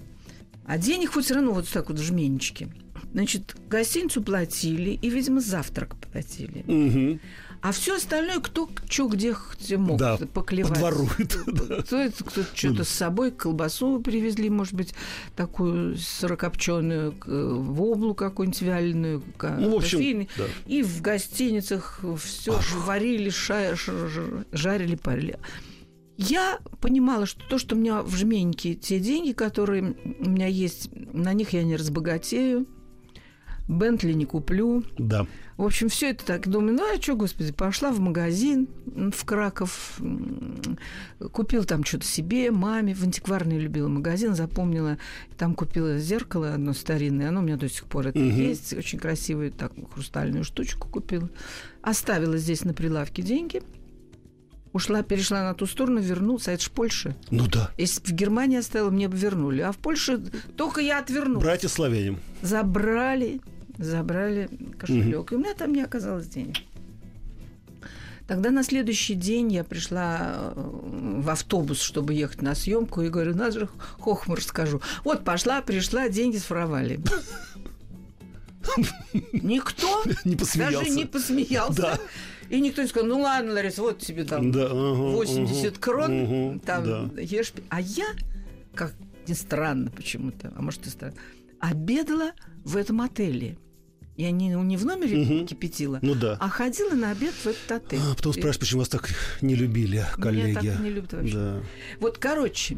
[0.67, 2.69] А денег хоть все равно вот так вот жменечки.
[3.13, 6.65] Значит, гостиницу платили и, видимо, завтрак платили.
[6.67, 7.21] Мгм.
[7.65, 9.35] А все остальное, кто что где,
[9.79, 10.75] мог Да, поклевать.
[10.75, 11.83] подворует, да.
[11.83, 14.93] Кто кто-то что-то с собой, колбасу привезли, может быть,
[15.35, 20.45] такую сырокопченую, воблу какую-нибудь вяленую, ка- Ну, в общем, да.
[20.67, 23.75] И в гостиницах все варили, ша-
[24.53, 25.39] жарили, парили.
[26.19, 30.91] Я понимала, что то, что у меня в жменьке, те деньги, которые у меня есть,
[31.15, 32.67] на них я не разбогатею,
[33.67, 35.27] Бентли не куплю, Да.
[35.57, 36.49] в общем, все это так.
[36.49, 39.99] Думаю, ну а что, господи, пошла в магазин в Краков,
[41.33, 44.99] купила там что-то себе, маме, в антикварный любила магазин, запомнила,
[45.39, 48.37] там купила зеркало одно старинное, оно у меня до сих пор это Мгм.
[48.37, 51.31] есть, очень красивую так хрустальную штучку купила.
[51.83, 53.63] Оставила здесь на прилавке деньги,
[54.75, 57.17] ушла, перешла на ту сторону, вернулась, а это ж Польша.
[57.31, 57.71] Ну да.
[57.79, 60.19] Если бы в Германии оставила, мне бы вернули, а в Польше
[60.57, 61.43] только я отвернулась.
[61.43, 62.19] Братья славяне.
[62.43, 63.41] Забрали,
[63.79, 65.33] забрали кошелек.
[65.33, 66.57] И у меня там не оказалось денег.
[68.27, 73.35] Тогда на следующий день я пришла э, в автобус, чтобы ехать на съемку, и говорю,
[73.37, 73.69] надо же
[74.01, 74.81] хохму расскажу.
[75.05, 77.01] Вот пошла, пришла, деньги своровали.
[79.33, 80.91] Никто Не даже посмеялся.
[80.91, 81.83] не посмеялся.
[81.83, 81.99] Да.
[82.51, 86.13] И никто не сказал, ну ладно, Лариса, вот тебе там Да, ага, 80 ага, крон,
[86.25, 87.21] ага, там да.
[87.21, 87.53] ешь.
[87.71, 88.07] А я,
[88.75, 88.95] как
[89.27, 91.15] ни странно почему-то, а может и странно,
[91.61, 92.33] обедала
[92.65, 93.57] в этом отеле.
[94.17, 95.47] Я не, не в номере Мгм.
[95.47, 96.37] кипятила, Ну да.
[96.41, 97.99] а ходила на обед в этот отель.
[98.01, 99.09] А, потом спрашиваешь, почему вас так
[99.41, 100.51] не любили коллеги.
[100.59, 101.35] Меня так не любят вообще.
[101.35, 101.61] Да.
[101.99, 102.77] Вот, короче,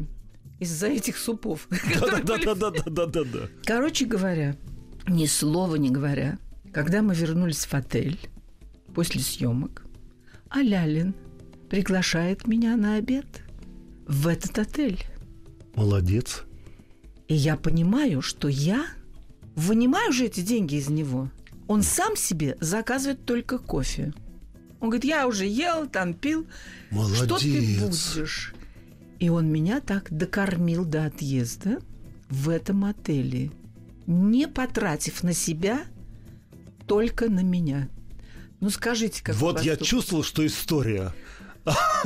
[0.59, 1.67] из-за этих супов.
[1.99, 3.49] Да-да-да-да-да-да-да.
[3.65, 4.55] Короче говоря,
[5.07, 6.39] ни слова не говоря,
[6.73, 8.19] когда мы вернулись в отель
[8.97, 9.85] после съемок,
[10.49, 11.13] а Лялин
[11.69, 13.43] приглашает меня на обед
[14.07, 15.05] в этот отель.
[15.75, 16.45] Молодец.
[17.27, 18.87] И я понимаю, что я
[19.55, 21.29] вынимаю же эти деньги из него.
[21.67, 24.15] Он сам себе заказывает только кофе.
[24.79, 26.47] Он говорит, я уже ел, там пил.
[26.89, 28.15] Что ты Молодец.
[28.15, 28.55] будешь?
[29.19, 31.81] И он меня так докормил до отъезда
[32.29, 33.51] в этом отеле,
[34.07, 35.81] не потратив на себя,
[36.87, 37.89] только на меня.
[38.59, 41.13] Ну скажите, как Вот я чувствовал, что история.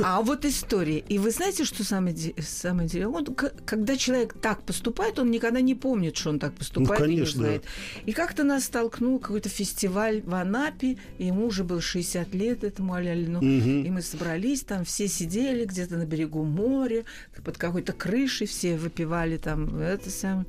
[0.02, 0.98] А вот история.
[0.98, 3.16] И вы знаете, что самое, самое интересное?
[3.16, 3.24] Он,
[3.64, 7.00] когда человек так поступает, он никогда не помнит, что он так поступает.
[7.02, 7.40] и не Ну, конечно.
[7.42, 7.64] знает.
[8.04, 10.98] И как-то нас столкнул какой-то фестиваль в Анапе.
[11.18, 13.40] и Ему уже было 60 лет, этому Алялину.
[13.40, 13.84] Мгм.
[13.84, 17.04] И мы собрались, там все сидели где-то на берегу моря,
[17.44, 20.46] под какой-то крышей, все выпивали там это самое.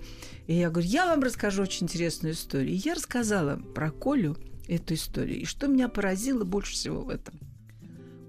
[0.48, 2.70] И я говорю, я вам расскажу очень интересную историю.
[2.74, 5.42] И я рассказала про Колю эту историю.
[5.42, 7.40] И что меня поразило больше всего в этом?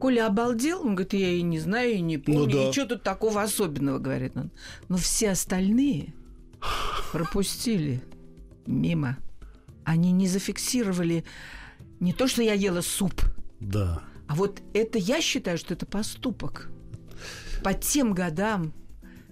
[0.00, 2.68] Коля обалдел, он говорит, я и не знаю, и не помню, Ну да.
[2.68, 4.50] и что тут такого особенного, говорит он.
[4.88, 6.12] Но все остальные
[7.12, 8.02] пропустили
[8.66, 9.16] мимо.
[9.84, 11.24] Они не зафиксировали
[12.00, 13.22] не то, что я ела суп,
[13.60, 14.02] Да.
[14.28, 16.70] а вот это я считаю, что это поступок.
[17.62, 18.72] По тем годам,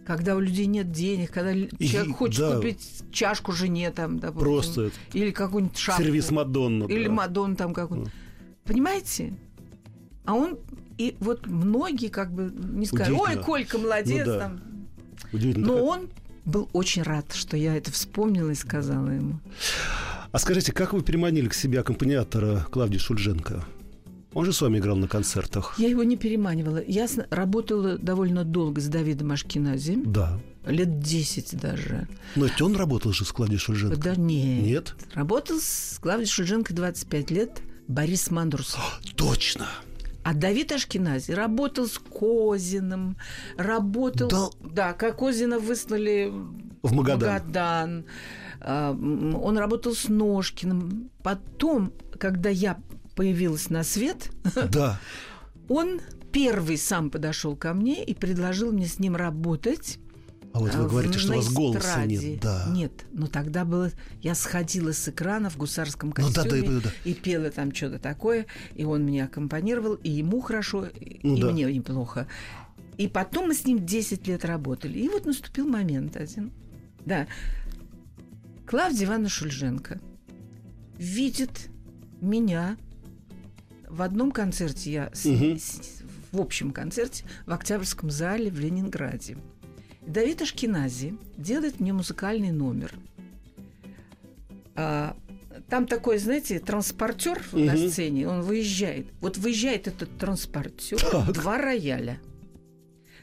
[0.07, 2.57] когда у людей нет денег, когда И- человек хочет да.
[2.57, 6.85] купить чашку жене там, допустим, Просто или какую-нибудь шапку, сервис Мадонна.
[6.85, 7.13] или да.
[7.13, 8.11] Мадон там какую-то.
[8.65, 9.35] Понимаете?
[10.25, 10.59] А он
[10.99, 13.37] и вот многие как бы не сказали, ой.
[13.43, 14.39] Колька, молодец, Ну да.
[14.39, 14.61] там.
[15.33, 16.09] Но он
[16.45, 19.39] был очень рад, что я это вспомнила и сказала ему.
[20.31, 23.65] А скажите, как вы переманили к себе аккомпаниатора Клавдии Шульженко?
[24.35, 25.75] Он же с вами играл на концертах.
[25.79, 26.83] Я его не переманивала.
[26.87, 30.39] Я работала довольно долго с Давидом Ашкинази, Да.
[30.67, 32.09] лет 10 даже.
[32.37, 33.97] Но ведь он работал же с Клавдией Шульженко.
[33.97, 34.63] Да нет.
[34.65, 34.95] Нет?
[35.15, 38.77] Работал с Клавдией Шульженко 25 лет Борис Мандрус.
[39.17, 39.67] Точно.
[40.25, 43.17] А Давид Ашкинази работал с Козиным,
[43.57, 44.29] работал...
[44.29, 44.49] Да.
[44.71, 46.33] Да, как Козина выслали
[46.83, 47.29] В Магадан.
[47.29, 48.05] Магадан.
[48.61, 51.11] А, Он работал с Ножкиным.
[51.25, 52.79] Потом, когда я
[53.15, 54.31] появилась на свет,
[54.73, 54.99] Да.
[55.69, 56.01] он
[56.33, 59.99] первый сам подошел ко мне и предложил мне с ним работать.
[60.55, 62.41] А вот вы в- говорите, что у вас голоса нет.
[62.41, 62.67] Да.
[62.71, 63.91] Нет, но тогда было...
[64.21, 66.91] Я сходила с экрана в гусарском Ну да, костюме да, да, да.
[67.11, 71.41] и пела там что-то такое, и он меня аккомпанировал, и ему хорошо, и Ну и
[71.41, 71.51] да.
[71.53, 72.27] мне неплохо.
[72.99, 74.99] И потом мы с ним 10 лет работали.
[74.99, 76.53] И вот наступил момент один.
[77.07, 77.27] Да.
[78.67, 80.01] Клавдия Ивановна Шульженко
[80.99, 81.69] видит
[82.21, 82.77] меня
[83.93, 85.59] в одном концерте, я с- Мгм.
[85.59, 86.03] с-
[86.33, 89.37] в общем концерте в Октябрьском зале в Ленинграде.
[90.07, 92.93] Давид Ашкинази делает мне музыкальный номер.
[94.75, 95.17] А,
[95.69, 97.89] там такой, знаете, транспортер на Мгм.
[97.91, 99.07] сцене, он выезжает.
[99.21, 101.33] Вот выезжает этот транспортер, Так.
[101.33, 102.19] два рояля.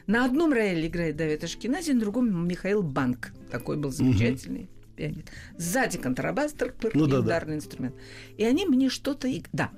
[0.06, 3.32] На одном рояле играет Давид Ашкинази, на другом Михаил Банк.
[3.50, 5.28] Такой был замечательный пианист.
[5.56, 7.54] Сзади контрабас, трк-пырк, Ну да, да.
[7.54, 7.94] инструмент.
[8.36, 9.28] И они мне что-то...
[9.52, 9.70] Да,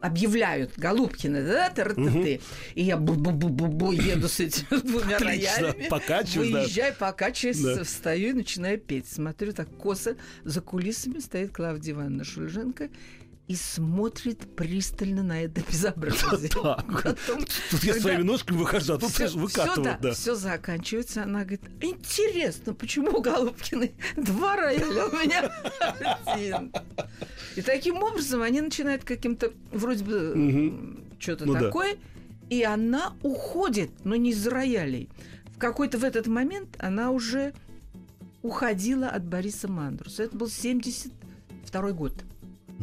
[0.00, 2.40] объявляют Голубкины, да, тыр ты
[2.74, 5.50] И я бу-бу-бу-бу-бу еду с этими двумя Отлично.
[5.60, 5.88] роялями.
[5.88, 6.58] Покачиваюсь, да.
[6.60, 7.84] Выезжаю, покачиваюсь, Да.
[7.84, 9.08] встаю и начинаю петь.
[9.08, 12.88] Смотрю, так косо за кулисами стоит Клавдия Ивановна Шульженко
[13.48, 16.50] и смотрит пристально на это безобразие.
[16.54, 20.00] Потом, Тут я своими ножками выхожу, а тут всё выкатывают.
[20.02, 21.22] да, все заканчивается.
[21.22, 25.50] Она говорит, интересно, почему у Голубкиной два рояля, у меня
[26.26, 26.72] один?
[27.56, 31.96] И таким образом они начинают каким-то, вроде бы, что-то Ну такое,
[32.50, 35.08] и она уходит, но не из роялей.
[35.54, 37.54] В какой-то в этот момент она уже
[38.42, 40.24] уходила от Бориса Мандруса.
[40.24, 42.12] Это был 72 год.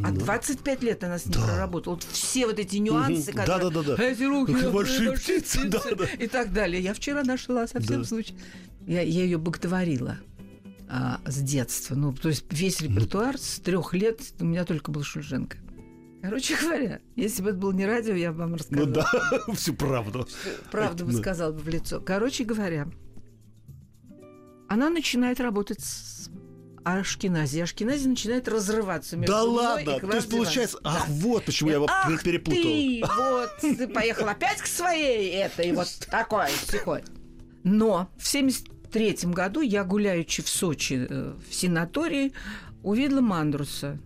[0.04, 0.20] А Ну.
[0.20, 1.46] 25 лет она с ним Да.
[1.48, 1.94] проработала.
[1.96, 3.40] Вот все вот эти нюансы, Мгм.
[3.42, 3.70] которые...
[3.72, 4.04] Да-да-да-да.
[4.04, 6.06] Эти руки, большие птицы, да-да.
[6.20, 6.82] И так далее.
[6.82, 8.08] Я вчера нашла совсем Да.
[8.08, 8.36] случай.
[8.86, 10.18] Я, я ее боготворила
[10.90, 11.96] а, с детства.
[11.96, 15.58] Ну, то есть весь репертуар с трех лет у меня только был Шульженко.
[16.22, 18.88] Короче говоря, если бы это было не радио, я бы вам Ну рассказала.
[18.92, 20.28] да, всю правду.
[20.72, 21.18] Правду бы Да.
[21.20, 22.02] сказала бы в лицо.
[22.02, 22.88] Короче говоря,
[24.68, 26.30] она начинает работать с
[26.86, 27.60] Ашкинази.
[27.60, 31.02] Ашкинази начинает разрываться между Да мной и ладно, то есть получается, Ивановной.
[31.02, 31.14] ах, Да.
[31.28, 32.62] вот почему я его Ах перепутал.
[32.62, 37.04] ты, вот, ты поехал опять к своей этой, вот такой, сякой.
[37.64, 42.32] Но в 73 году я, гуляючи в Сочи э, в санатории,
[42.84, 43.98] увидела Мандруса.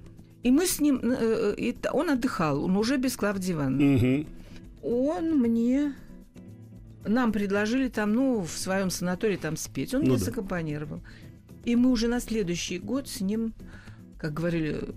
[0.43, 1.01] И мы с ним...
[1.03, 3.75] э, и т- он отдыхал, он уже без Клавдивана.
[3.75, 4.25] Мгм.
[4.81, 5.93] Он мне...
[7.05, 9.93] Нам предложили там, ну, в своем санатории там спеть.
[9.93, 10.23] Он Ну мне да.
[10.25, 11.01] саккомпанировал.
[11.65, 13.53] И мы уже на следующий год с ним,
[14.17, 14.89] как говорили,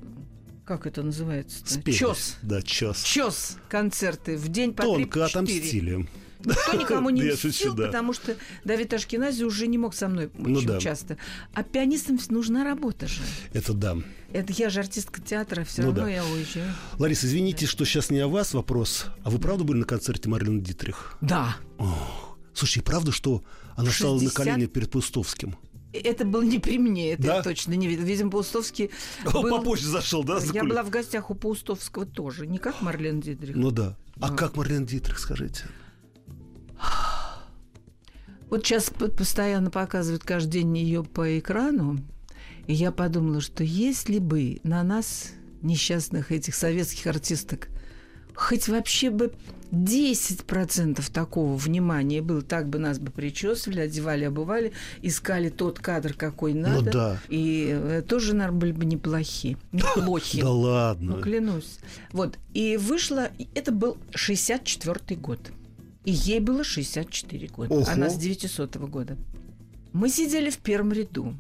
[0.64, 1.58] как это называется?
[1.66, 1.98] Спелись.
[1.98, 2.36] Чес.
[2.42, 3.02] Да, чес.
[3.02, 5.24] Чес концерты в день по Тонко 3-4.
[5.24, 6.08] отомстили.
[6.44, 7.86] Никто никому не мстил, да.
[7.86, 10.80] потому что Давид Ашкенази уже не мог со мной Ну очень да.
[10.80, 11.16] часто.
[11.52, 13.20] А пианистам нужна работа же.
[13.52, 13.96] Это да.
[14.32, 16.08] Это я же артистка театра, все Ну равно да.
[16.10, 16.72] я уезжаю.
[16.98, 19.06] Лариса, извините, что сейчас не о вас вопрос.
[19.22, 21.16] А вы правда были на концерте Марлен Дитрих?
[21.20, 21.56] Да.
[21.78, 23.44] Ох, слушай, правда, что
[23.76, 24.34] она стала на 60?
[24.36, 25.56] колени перед Пустовским?
[25.92, 27.36] Это было не при мне, это Да?
[27.36, 28.04] я точно не видела.
[28.06, 28.90] Видимо, Паустовский
[29.24, 29.42] был...
[29.42, 30.40] Попозже зашел, да?
[30.40, 33.54] за Я была в гостях у Паустовского тоже, не как Марлен Дидрих.
[33.56, 33.96] Ну да.
[34.20, 34.36] А Да.
[34.36, 35.64] как Марлен Дитрих, скажите?
[38.50, 41.98] Вот сейчас постоянно показывают каждый день ее по экрану,
[42.66, 47.68] и я подумала, что если бы на нас, несчастных этих советских артисток,
[48.34, 49.32] хоть вообще бы
[49.70, 56.52] 10% такого внимания было, так бы нас бы причесывали, одевали, обували, искали тот кадр, какой
[56.52, 57.18] надо, Ну да.
[57.28, 59.56] и э, тоже, наверное, были бы неплохи.
[59.72, 60.40] Неплохи.
[60.42, 61.22] Да Ну, ладно.
[61.22, 61.78] клянусь.
[62.12, 62.38] Вот.
[62.52, 63.30] И вышло...
[63.54, 65.40] Это был 64-й год.
[66.04, 67.72] И ей было 64 года.
[67.74, 67.84] Ого.
[67.88, 69.16] Она с 900 года.
[69.92, 71.34] Мы сидели в первом ряду.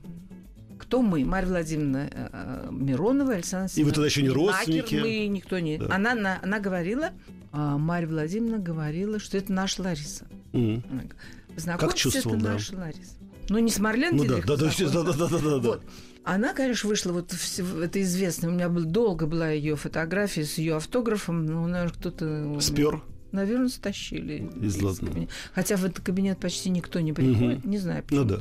[0.82, 1.24] Кто мы?
[1.24, 4.94] Марья Владимировна э, э, Миронова, Александра И вы тогда еще не Накер, родственники?
[4.96, 5.78] Мы никто не...
[5.78, 5.86] Да.
[5.94, 7.10] Она, на- она говорила,
[7.52, 10.26] а, Марья Владимировна говорила, что это наша Лариса.
[10.52, 11.14] Она говорит,
[11.54, 12.52] Познакомьтесь, чувствовал, это да.
[12.54, 13.12] наша Лариса.
[13.48, 15.58] Ну, не с Марлен Ну да, да, да, да, да, да, да, да.
[15.58, 15.82] вот.
[16.24, 20.76] Она, конечно, вышла, вот это известно, у меня был, долго была ее фотография с ее
[20.76, 22.58] автографом, ну, наверное, кто-то...
[22.60, 23.02] Спер.
[23.30, 24.50] Наверное, стащили.
[24.60, 25.32] Из кабинета.
[25.54, 28.20] Хотя в этот кабинет почти никто не приходит, не знаю почему.
[28.20, 28.40] Ну да.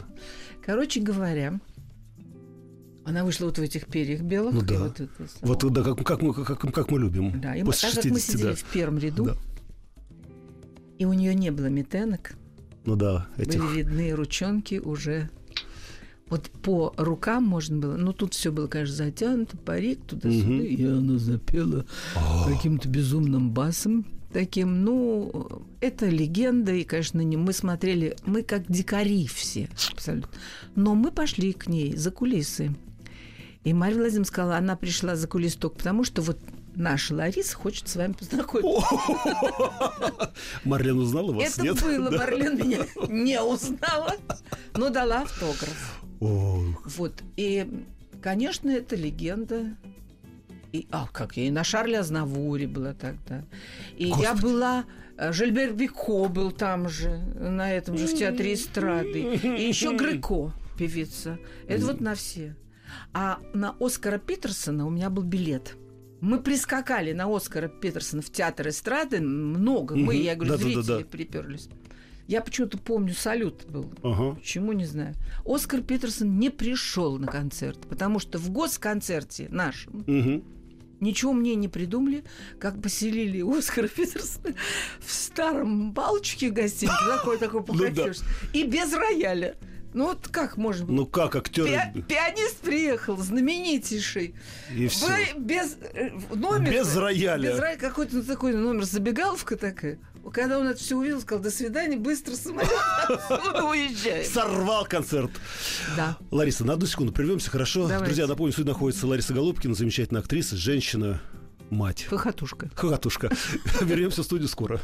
[0.66, 1.60] Короче говоря,
[3.06, 4.54] она вышла вот в этих перьях белых.
[4.54, 4.80] Ну да.
[4.80, 5.12] Вот, это
[5.42, 7.42] Вот да, как, как, мы, как, как мы любим.
[7.42, 8.56] Да, и мы, После так как мы 60, сидели да.
[8.56, 9.36] в первом ряду, Да.
[11.00, 12.34] и у нее не было метенок,
[12.86, 13.60] Ну да, этих.
[13.64, 15.30] были видны ручонки уже.
[16.30, 20.62] Вот по рукам можно было, ну тут все было, конечно, затянуто, парик туда-сюда, Мгм.
[20.62, 21.86] и она запела
[22.48, 24.86] каким-то безумным басом таким.
[24.86, 30.30] Ну, это легенда, и, конечно, не мы смотрели, мы как дикари все, абсолютно.
[30.76, 32.74] Но мы пошли к ней за кулисы.
[33.64, 36.40] И Марья Владимировна сказала, она пришла за кулисы только потому, что вот
[36.76, 38.88] наша Лариса хочет с вами познакомиться.
[40.64, 41.82] Марлен узнала вас, Это нет?
[41.82, 42.18] было, Да.
[42.18, 44.16] Марлен меня не узнала,
[44.76, 46.00] но дала автограф.
[46.20, 47.14] Ох, Вот.
[47.38, 47.68] И,
[48.22, 49.76] конечно, это легенда.
[50.72, 53.44] И, а, как я и на Шарле Азнавуре была тогда.
[53.98, 54.42] И я Господи.
[54.42, 54.86] была...
[55.18, 59.20] э, Жильбер Бико был там же, на этом же, в театре эстрады.
[59.36, 61.38] И еще Греко, певица.
[61.68, 62.56] Это вот на все.
[63.14, 65.76] А на Оскара Питерсона у меня был билет.
[66.22, 69.96] Мы прискакали на Оскара Питерсона в театр эстрады много.
[69.96, 70.22] Мы, Мгм.
[70.24, 70.82] я говорю, Да-да-да-да.
[70.82, 71.70] зрители приперлись.
[72.28, 73.92] Я почему-то помню, салют был.
[74.04, 74.36] ага.
[74.36, 75.16] Почему, не знаю.
[75.46, 80.44] Оскар Питерсон не пришел на концерт, потому что в госконцерте нашем Мгм.
[81.02, 82.24] ничего мне не придумали,
[82.60, 84.54] как поселили Оскара Питерсона
[85.00, 87.74] в старом балчике гостинице, такой такой Ну да.
[87.90, 88.20] похотёшь,
[88.54, 89.56] и без рояля.
[89.94, 90.96] Ну вот как можно было?
[90.96, 94.36] Ну как, актер Пи- пианист приехал, знаменитейший.
[94.76, 95.08] и все.
[95.08, 96.72] Вы без э, номер.
[96.72, 97.52] Без рояля.
[97.52, 97.78] Без рояля.
[97.80, 100.00] Какой-то ну, такой номер, забегаловка такая.
[100.32, 102.70] Когда он это все увидел, сказал, до свидания, быстро самолет
[103.10, 104.24] уезжаем.
[104.26, 105.32] Сорвал концерт.
[105.98, 106.18] Да.
[106.30, 107.88] Лариса, на одну секунду прервемся, хорошо?
[107.88, 108.06] Давайте.
[108.06, 111.20] Друзья, напомню, сегодня находится Лариса Голубкина, замечательная актриса, женщина,
[111.72, 112.06] мать.
[112.08, 112.70] Хохотушка.
[112.76, 113.32] Хохотушка.
[113.82, 114.80] Вернемся в студию скоро.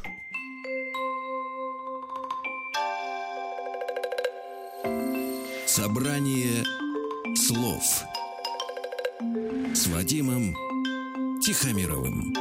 [5.77, 6.65] Собрание
[7.35, 7.83] слов
[9.75, 10.55] с Вадимом
[11.39, 12.33] Тихомировым.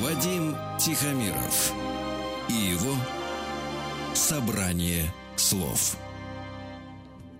[0.00, 1.72] Вадим Тихомиров
[2.48, 2.96] и его
[4.14, 5.96] собрание слов.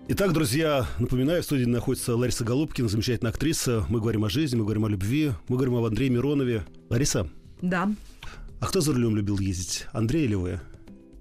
[0.09, 3.85] Итак, друзья, напоминаю, в студии находится Лариса Голубкина, замечательная актриса.
[3.89, 6.65] Мы говорим о жизни, мы говорим о любви, мы говорим об Андрее Миронове.
[6.89, 7.29] Лариса,
[7.61, 7.89] Да.
[8.59, 9.85] а кто за рулем любил ездить?
[9.93, 10.59] Андрей или вы?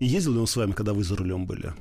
[0.00, 1.72] И ездил ли он с вами, когда вы за рулем были?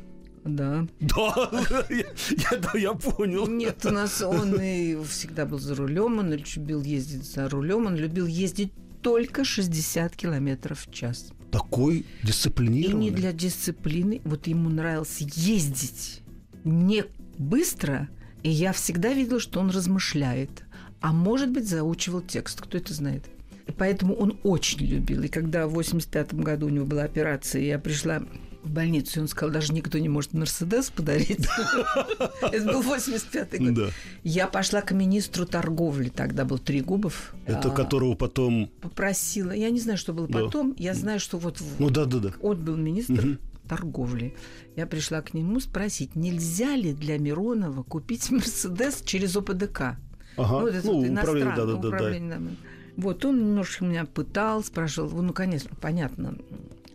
[0.45, 0.87] Да.
[0.99, 1.49] Да,
[1.89, 3.47] я, я- да, я понял.
[3.47, 7.95] Нет, у нас он и всегда был за рулем, он любил ездить за рулем, он
[7.95, 8.71] любил ездить
[9.01, 11.31] только 60 километров в час.
[11.51, 13.05] Такой И дисциплинированный.
[13.05, 16.21] не для дисциплины, вот ему нравилось ездить
[16.63, 17.05] не
[17.37, 18.09] быстро,
[18.43, 20.63] и я всегда видела, что он размышляет,
[20.99, 23.23] а может быть заучивал текст, кто это знает.
[23.67, 25.23] И поэтому он очень любил.
[25.23, 28.21] И когда в 85 году у него была операция, я пришла
[28.63, 31.47] в больницу, и он сказал, даже никто не может Мерседес подарить.
[32.41, 33.91] Это был 85-й год.
[34.23, 37.33] Я пошла к министру торговли, тогда был Трегубов.
[37.45, 38.69] Это А, которого потом...
[38.81, 42.33] Попросила, я не знаю, что было потом, я знаю, что вот Ну да, да, да.
[42.41, 43.39] он был министр
[43.71, 44.35] торговли.
[44.75, 49.95] Я пришла к нему спросить, нельзя ли для Миронова купить Мерседес через ОПДК?
[50.37, 50.59] Ага.
[50.59, 51.87] Ну, вот это Ну, вот управление, иностранное да, да, да, да.
[51.87, 52.51] управление, да.
[52.97, 56.37] Вот он немножко меня пытал, спрашивал, ну, конечно, понятно.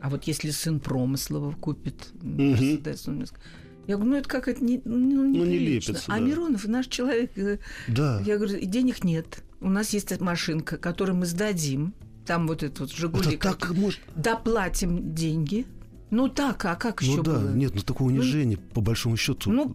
[0.00, 3.44] А вот если сын Промыслова купит Мерседес, он мне сказал,
[3.86, 6.24] я говорю, ну это как это не, ну, Ну, не лепится, А да.
[6.24, 7.30] Миронов наш человек.
[7.38, 7.58] э,
[7.88, 8.20] Да.
[8.26, 9.42] Я говорю, денег нет.
[9.60, 11.94] У нас есть машинка, которую мы сдадим.
[12.26, 13.36] Там вот этот вот Жигули.
[13.36, 14.00] Это так может...
[14.16, 15.64] Доплатим деньги.
[16.10, 17.50] Ну так, а как еще Ну да, было?
[17.52, 19.50] нет, ну такое унижение, по большому счету.
[19.50, 19.72] Ну,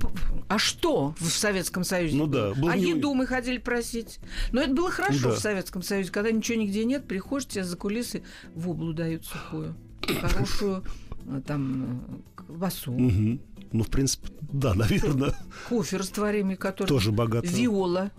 [0.48, 2.16] а что в Советском Союзе?
[2.16, 4.20] Ну да, был а не- еду мы ходили просить.
[4.54, 5.36] Но это было хорошо Да.
[5.36, 8.24] в Советском Союзе, когда ничего нигде нет, приходишь, тебе за кулисы
[8.56, 9.76] в облу дают сухую,
[10.22, 10.84] хорошую
[11.28, 12.02] э, там
[12.38, 13.42] э, колбасу, Мгм.
[13.74, 15.34] Ну, в принципе, да, наверное,
[15.70, 17.48] кофе растворимый, который тоже богато.
[17.48, 18.12] виола,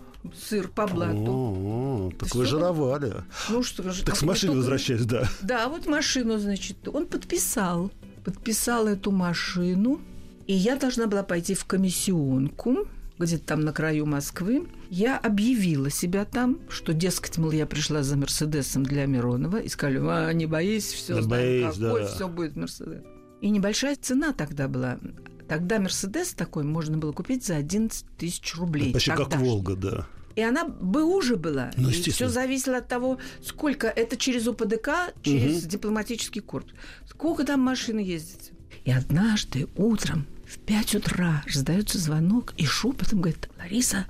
[0.47, 1.31] сыр по блату.
[1.31, 2.37] О, так Всё.
[2.39, 3.13] вы жировали.
[3.49, 5.27] Ну что же, Так с а машины только- возвращаясь, да.
[5.41, 7.91] Да, вот машину, значит, он подписал.
[8.23, 10.01] Подписал эту машину.
[10.47, 14.67] И я должна была пойти в комиссионку, где-то там на краю Москвы.
[14.89, 19.57] Я объявила себя там, что, дескать, мол, я пришла за Мерседесом для Миронова.
[19.57, 22.07] И сказали, а, не боись, все Да знаем, боись, какой, да.
[22.07, 23.03] все будет Мерседес.
[23.41, 24.99] И небольшая цена тогда была.
[25.47, 28.93] Тогда Мерседес такой можно было купить за 11 тысяч рублей.
[28.93, 29.49] Почти как тогдашний.
[29.49, 30.07] Волга, да.
[30.35, 31.71] И она бы уже была.
[31.77, 35.69] Ну, и все зависело от того, сколько это через ОПДК, через Мгм.
[35.69, 36.73] дипломатический корпус.
[37.07, 38.51] Сколько там машины ездит.
[38.85, 44.05] И однажды утром в 5 утра раздается звонок и шепотом говорит, Лариса,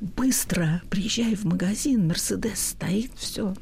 [0.00, 3.54] быстро приезжай в магазин, Мерседес стоит, все.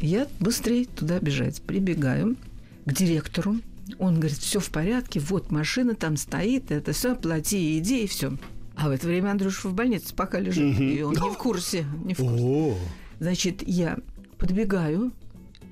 [0.00, 1.62] Я быстрее туда бежать.
[1.62, 2.36] Прибегаю
[2.84, 3.56] к директору.
[3.98, 8.36] Он говорит, все в порядке, вот машина там стоит, это все, плати, иди, и все.
[8.76, 12.14] А в это время Андрюша в больнице пока лежит, и он не в курсе, не
[12.14, 12.42] в курсе.
[12.44, 12.74] О,
[13.20, 13.98] Значит, я
[14.38, 15.12] подбегаю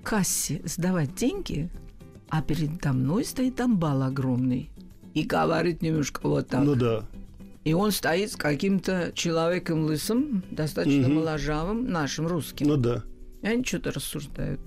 [0.02, 1.68] к кассе сдавать деньги,
[2.28, 4.70] а передо мной стоит амбал огромный.
[5.14, 6.64] И говорит немножко вот так.
[6.64, 7.04] ну да.
[7.64, 11.14] И он стоит с каким-то человеком лысым, достаточно Мгм.
[11.16, 12.66] моложавым, нашим русским.
[12.68, 13.04] Ну да.
[13.42, 14.60] И они что-то рассуждают.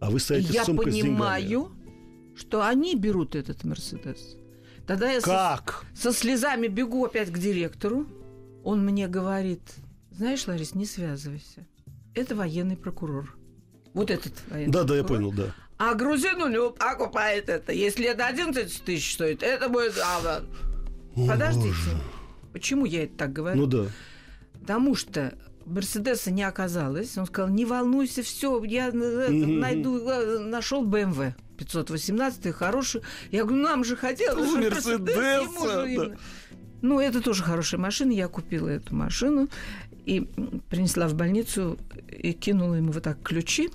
[0.00, 1.12] А вы И стоите я с сумкой с деньгами.
[1.14, 1.72] понимаю,
[2.36, 4.36] что они берут этот Мерседес.
[4.88, 5.84] Тогда я со, Как?
[5.94, 8.06] со слезами бегу опять к директору.
[8.64, 9.60] Он мне говорит,
[10.10, 11.66] знаешь, Ларис, не связывайся.
[12.14, 13.36] Это военный прокурор.
[13.92, 15.30] Вот этот военный Да, да, я прокурор.
[15.34, 15.54] понял, да.
[15.76, 17.72] А грузин у него покупает это.
[17.72, 19.96] Если это 11 тысяч стоит, это будет...
[20.02, 20.42] а.
[21.14, 21.74] Подождите.
[22.52, 23.60] Почему я это так говорю?
[23.60, 23.86] Ну да.
[24.58, 25.36] Потому что
[25.66, 27.16] Мерседеса не оказалось.
[27.18, 33.02] Он сказал, не волнуйся, все, я найду, э, нашел БМВ 518 хороший.
[33.30, 35.42] Я говорю, нам же хотелось же да.
[35.86, 36.16] именно».
[36.80, 38.12] Ну, это тоже хорошая машина.
[38.12, 39.48] Я купила эту машину
[40.06, 40.20] и
[40.70, 41.78] принесла в больницу
[42.08, 43.68] и кинула ему вот так ключи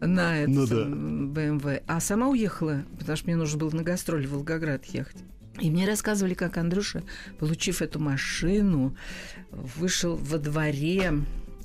[0.00, 0.84] на этот Ну да.
[0.84, 1.82] БМВ.
[1.86, 5.16] А сама уехала, потому что мне нужно было на гастроли в Волгоград ехать.
[5.60, 7.02] И мне рассказывали, как Андрюша,
[7.38, 8.96] получив эту машину,
[9.50, 11.12] вышел во дворе.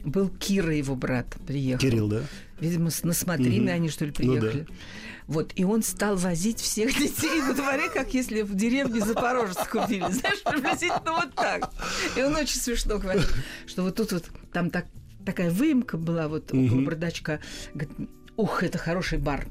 [0.04, 1.82] Был Кира, его брат, приехал.
[1.82, 2.22] Кирилл, да?
[2.60, 3.74] Видимо, с насмотрены Мгм.
[3.74, 4.52] они, что ли, Ну да.
[5.28, 10.10] Вот, и он стал возить всех детей во дворе, как если в деревне Запорожец купили.
[10.10, 11.70] Знаешь, приблизительно вот так.
[12.16, 13.28] И он очень смешно говорит,
[13.66, 14.86] что вот тут вот, там так,
[15.26, 16.86] такая выемка была вот около Мгм.
[16.86, 17.42] бардачка.
[17.74, 19.46] Говорит, ух, это хороший бар.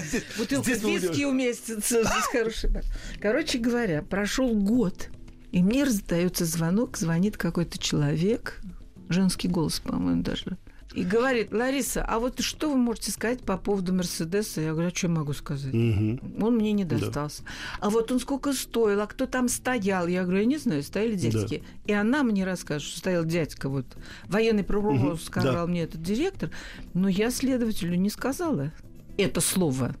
[0.00, 2.82] Здесь бутылка виски уместится, здесь хороший бар.
[3.20, 5.08] Короче говоря, прошел год,
[5.50, 8.60] и мне раздается звонок, звонит какой-то человек,
[9.08, 10.58] женский голос, по-моему, даже.
[10.94, 14.60] И говорит, Лариса, а вот что вы можете сказать по поводу Мерседеса?
[14.60, 15.72] Я говорю, а что я могу сказать?
[15.72, 16.20] Мгм.
[16.42, 17.42] Он мне не достался.
[17.80, 20.06] А вот он сколько стоил, а кто там стоял?
[20.06, 21.62] Я говорю, я не знаю, стояли дядьки.
[21.86, 23.86] И она мне расскажет, что стоял дядька, вот
[24.24, 26.50] военный прокурор Мгм, сказал мне этот директор,
[26.94, 28.72] но я следователю не сказала
[29.18, 29.94] это слово.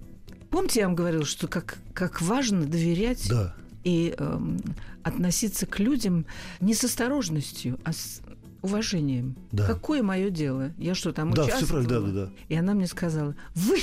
[0.50, 3.54] Помните, я вам говорила, что как, как важно доверять Да.
[3.84, 4.60] и эм,
[5.02, 6.26] относиться к людям
[6.60, 8.20] не с осторожностью, а с
[8.62, 9.36] уважением.
[9.52, 9.66] Да.
[9.66, 10.72] Какое мое дело?
[10.78, 11.84] Я что, там Да, участвовала?
[11.86, 12.30] да, да, да.
[12.48, 13.76] И она мне сказала, вы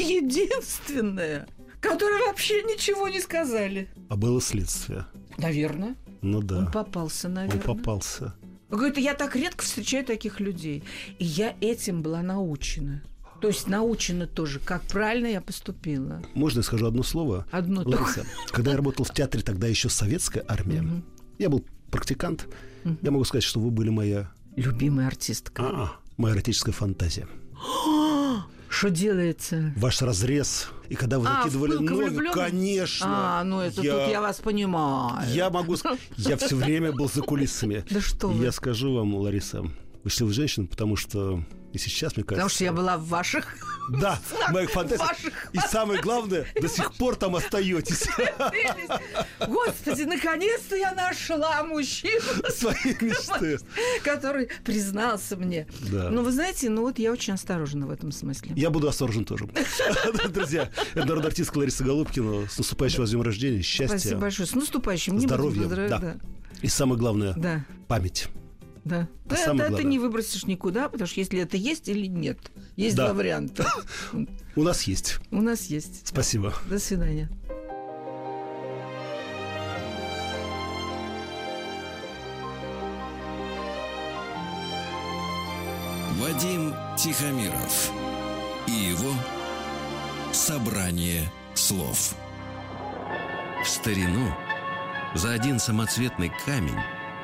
[0.53, 1.47] единственная,
[1.81, 3.89] которая вообще ничего не сказали.
[4.09, 5.05] А было следствие.
[5.37, 5.95] Наверное.
[6.21, 6.65] Ну Он да.
[6.65, 7.61] попался, Он наверное.
[7.61, 8.33] попался.
[8.69, 10.83] Говорит, я так редко встречаю таких людей.
[11.17, 13.01] И я этим была научена.
[13.41, 16.21] То есть научена тоже, как правильно я поступила.
[16.35, 17.47] Можно я скажу одно слово?
[17.51, 18.01] Одно только.
[18.01, 21.05] Лариса, когда я работал в театре, тогда еще советская армия, Мгм.
[21.39, 22.47] я был практикант,
[23.01, 25.63] я могу сказать, что вы были моя, Любимая артистка.
[25.63, 27.27] а, моя эротическая фантазия.
[28.69, 29.73] Что делается?
[29.77, 30.69] Ваш разрез.
[30.89, 32.31] И когда вы А, закидывали влюблённый?
[32.31, 33.07] конечно.
[33.39, 35.27] А, ну это тут я вас понимаю.
[35.33, 37.83] Я могу сказать, я все время был за кулисами.
[37.89, 38.31] Да что.
[38.31, 39.63] Я скажу вам, Лариса,
[40.09, 42.35] вы счастливая женщина, потому что и сейчас, мне кажется...
[42.35, 43.57] Потому что я была в ваших...
[43.89, 45.11] Да, в моих фантазиях.
[45.51, 48.07] И самое главное, до сих пор там остаетесь.
[49.47, 53.59] Господи, наконец-то я нашла мужчину, Свои мечты.
[54.03, 55.67] который признался мне.
[55.91, 56.09] Да.
[56.09, 58.53] Ну, вы знаете, ну вот я очень осторожна в этом смысле.
[58.55, 59.47] Я буду осторожен тоже.
[60.29, 62.47] Друзья, это народная артистка Лариса Голубкина.
[62.47, 64.47] С наступающим вас днем рождения, счастья, Спасибо большое.
[64.47, 65.19] С наступающим.
[65.19, 65.67] Здоровья.
[65.67, 66.17] Да.
[66.61, 68.27] И самое главное, память.
[68.85, 69.07] Да.
[69.25, 72.07] А Да, самое это, это главное- не выбросишь никуда, потому что если это есть или
[72.07, 72.39] нет.
[72.75, 73.05] Есть Да.
[73.05, 73.65] два варианта.
[74.55, 75.19] У нас есть.
[75.31, 76.07] У нас есть.
[76.07, 76.53] Спасибо.
[76.69, 77.29] До свидания.
[86.19, 87.91] Вадим Тихомиров
[88.67, 89.13] и его
[90.31, 91.23] собрание
[91.53, 92.13] слов.
[93.63, 94.33] В старину
[95.15, 96.77] за один самоцветный камень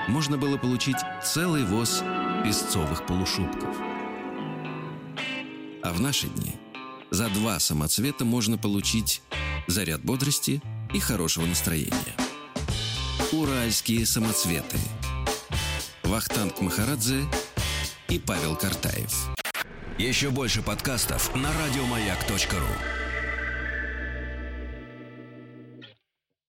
[0.08, 2.04] можно было получить целый воз
[2.44, 3.76] песцовых полушубков.
[5.84, 6.54] А в наши дни
[7.12, 9.22] за два самоцвета можно получить
[9.68, 10.62] заряд бодрости
[10.94, 12.16] и хорошего настроения.
[13.32, 14.78] Уральские самоцветы.
[16.04, 17.24] Вахтанг Махарадзе
[18.10, 19.30] и Павел Картаев.
[19.98, 23.05] Еще больше подкастов на радиомаяк.ру.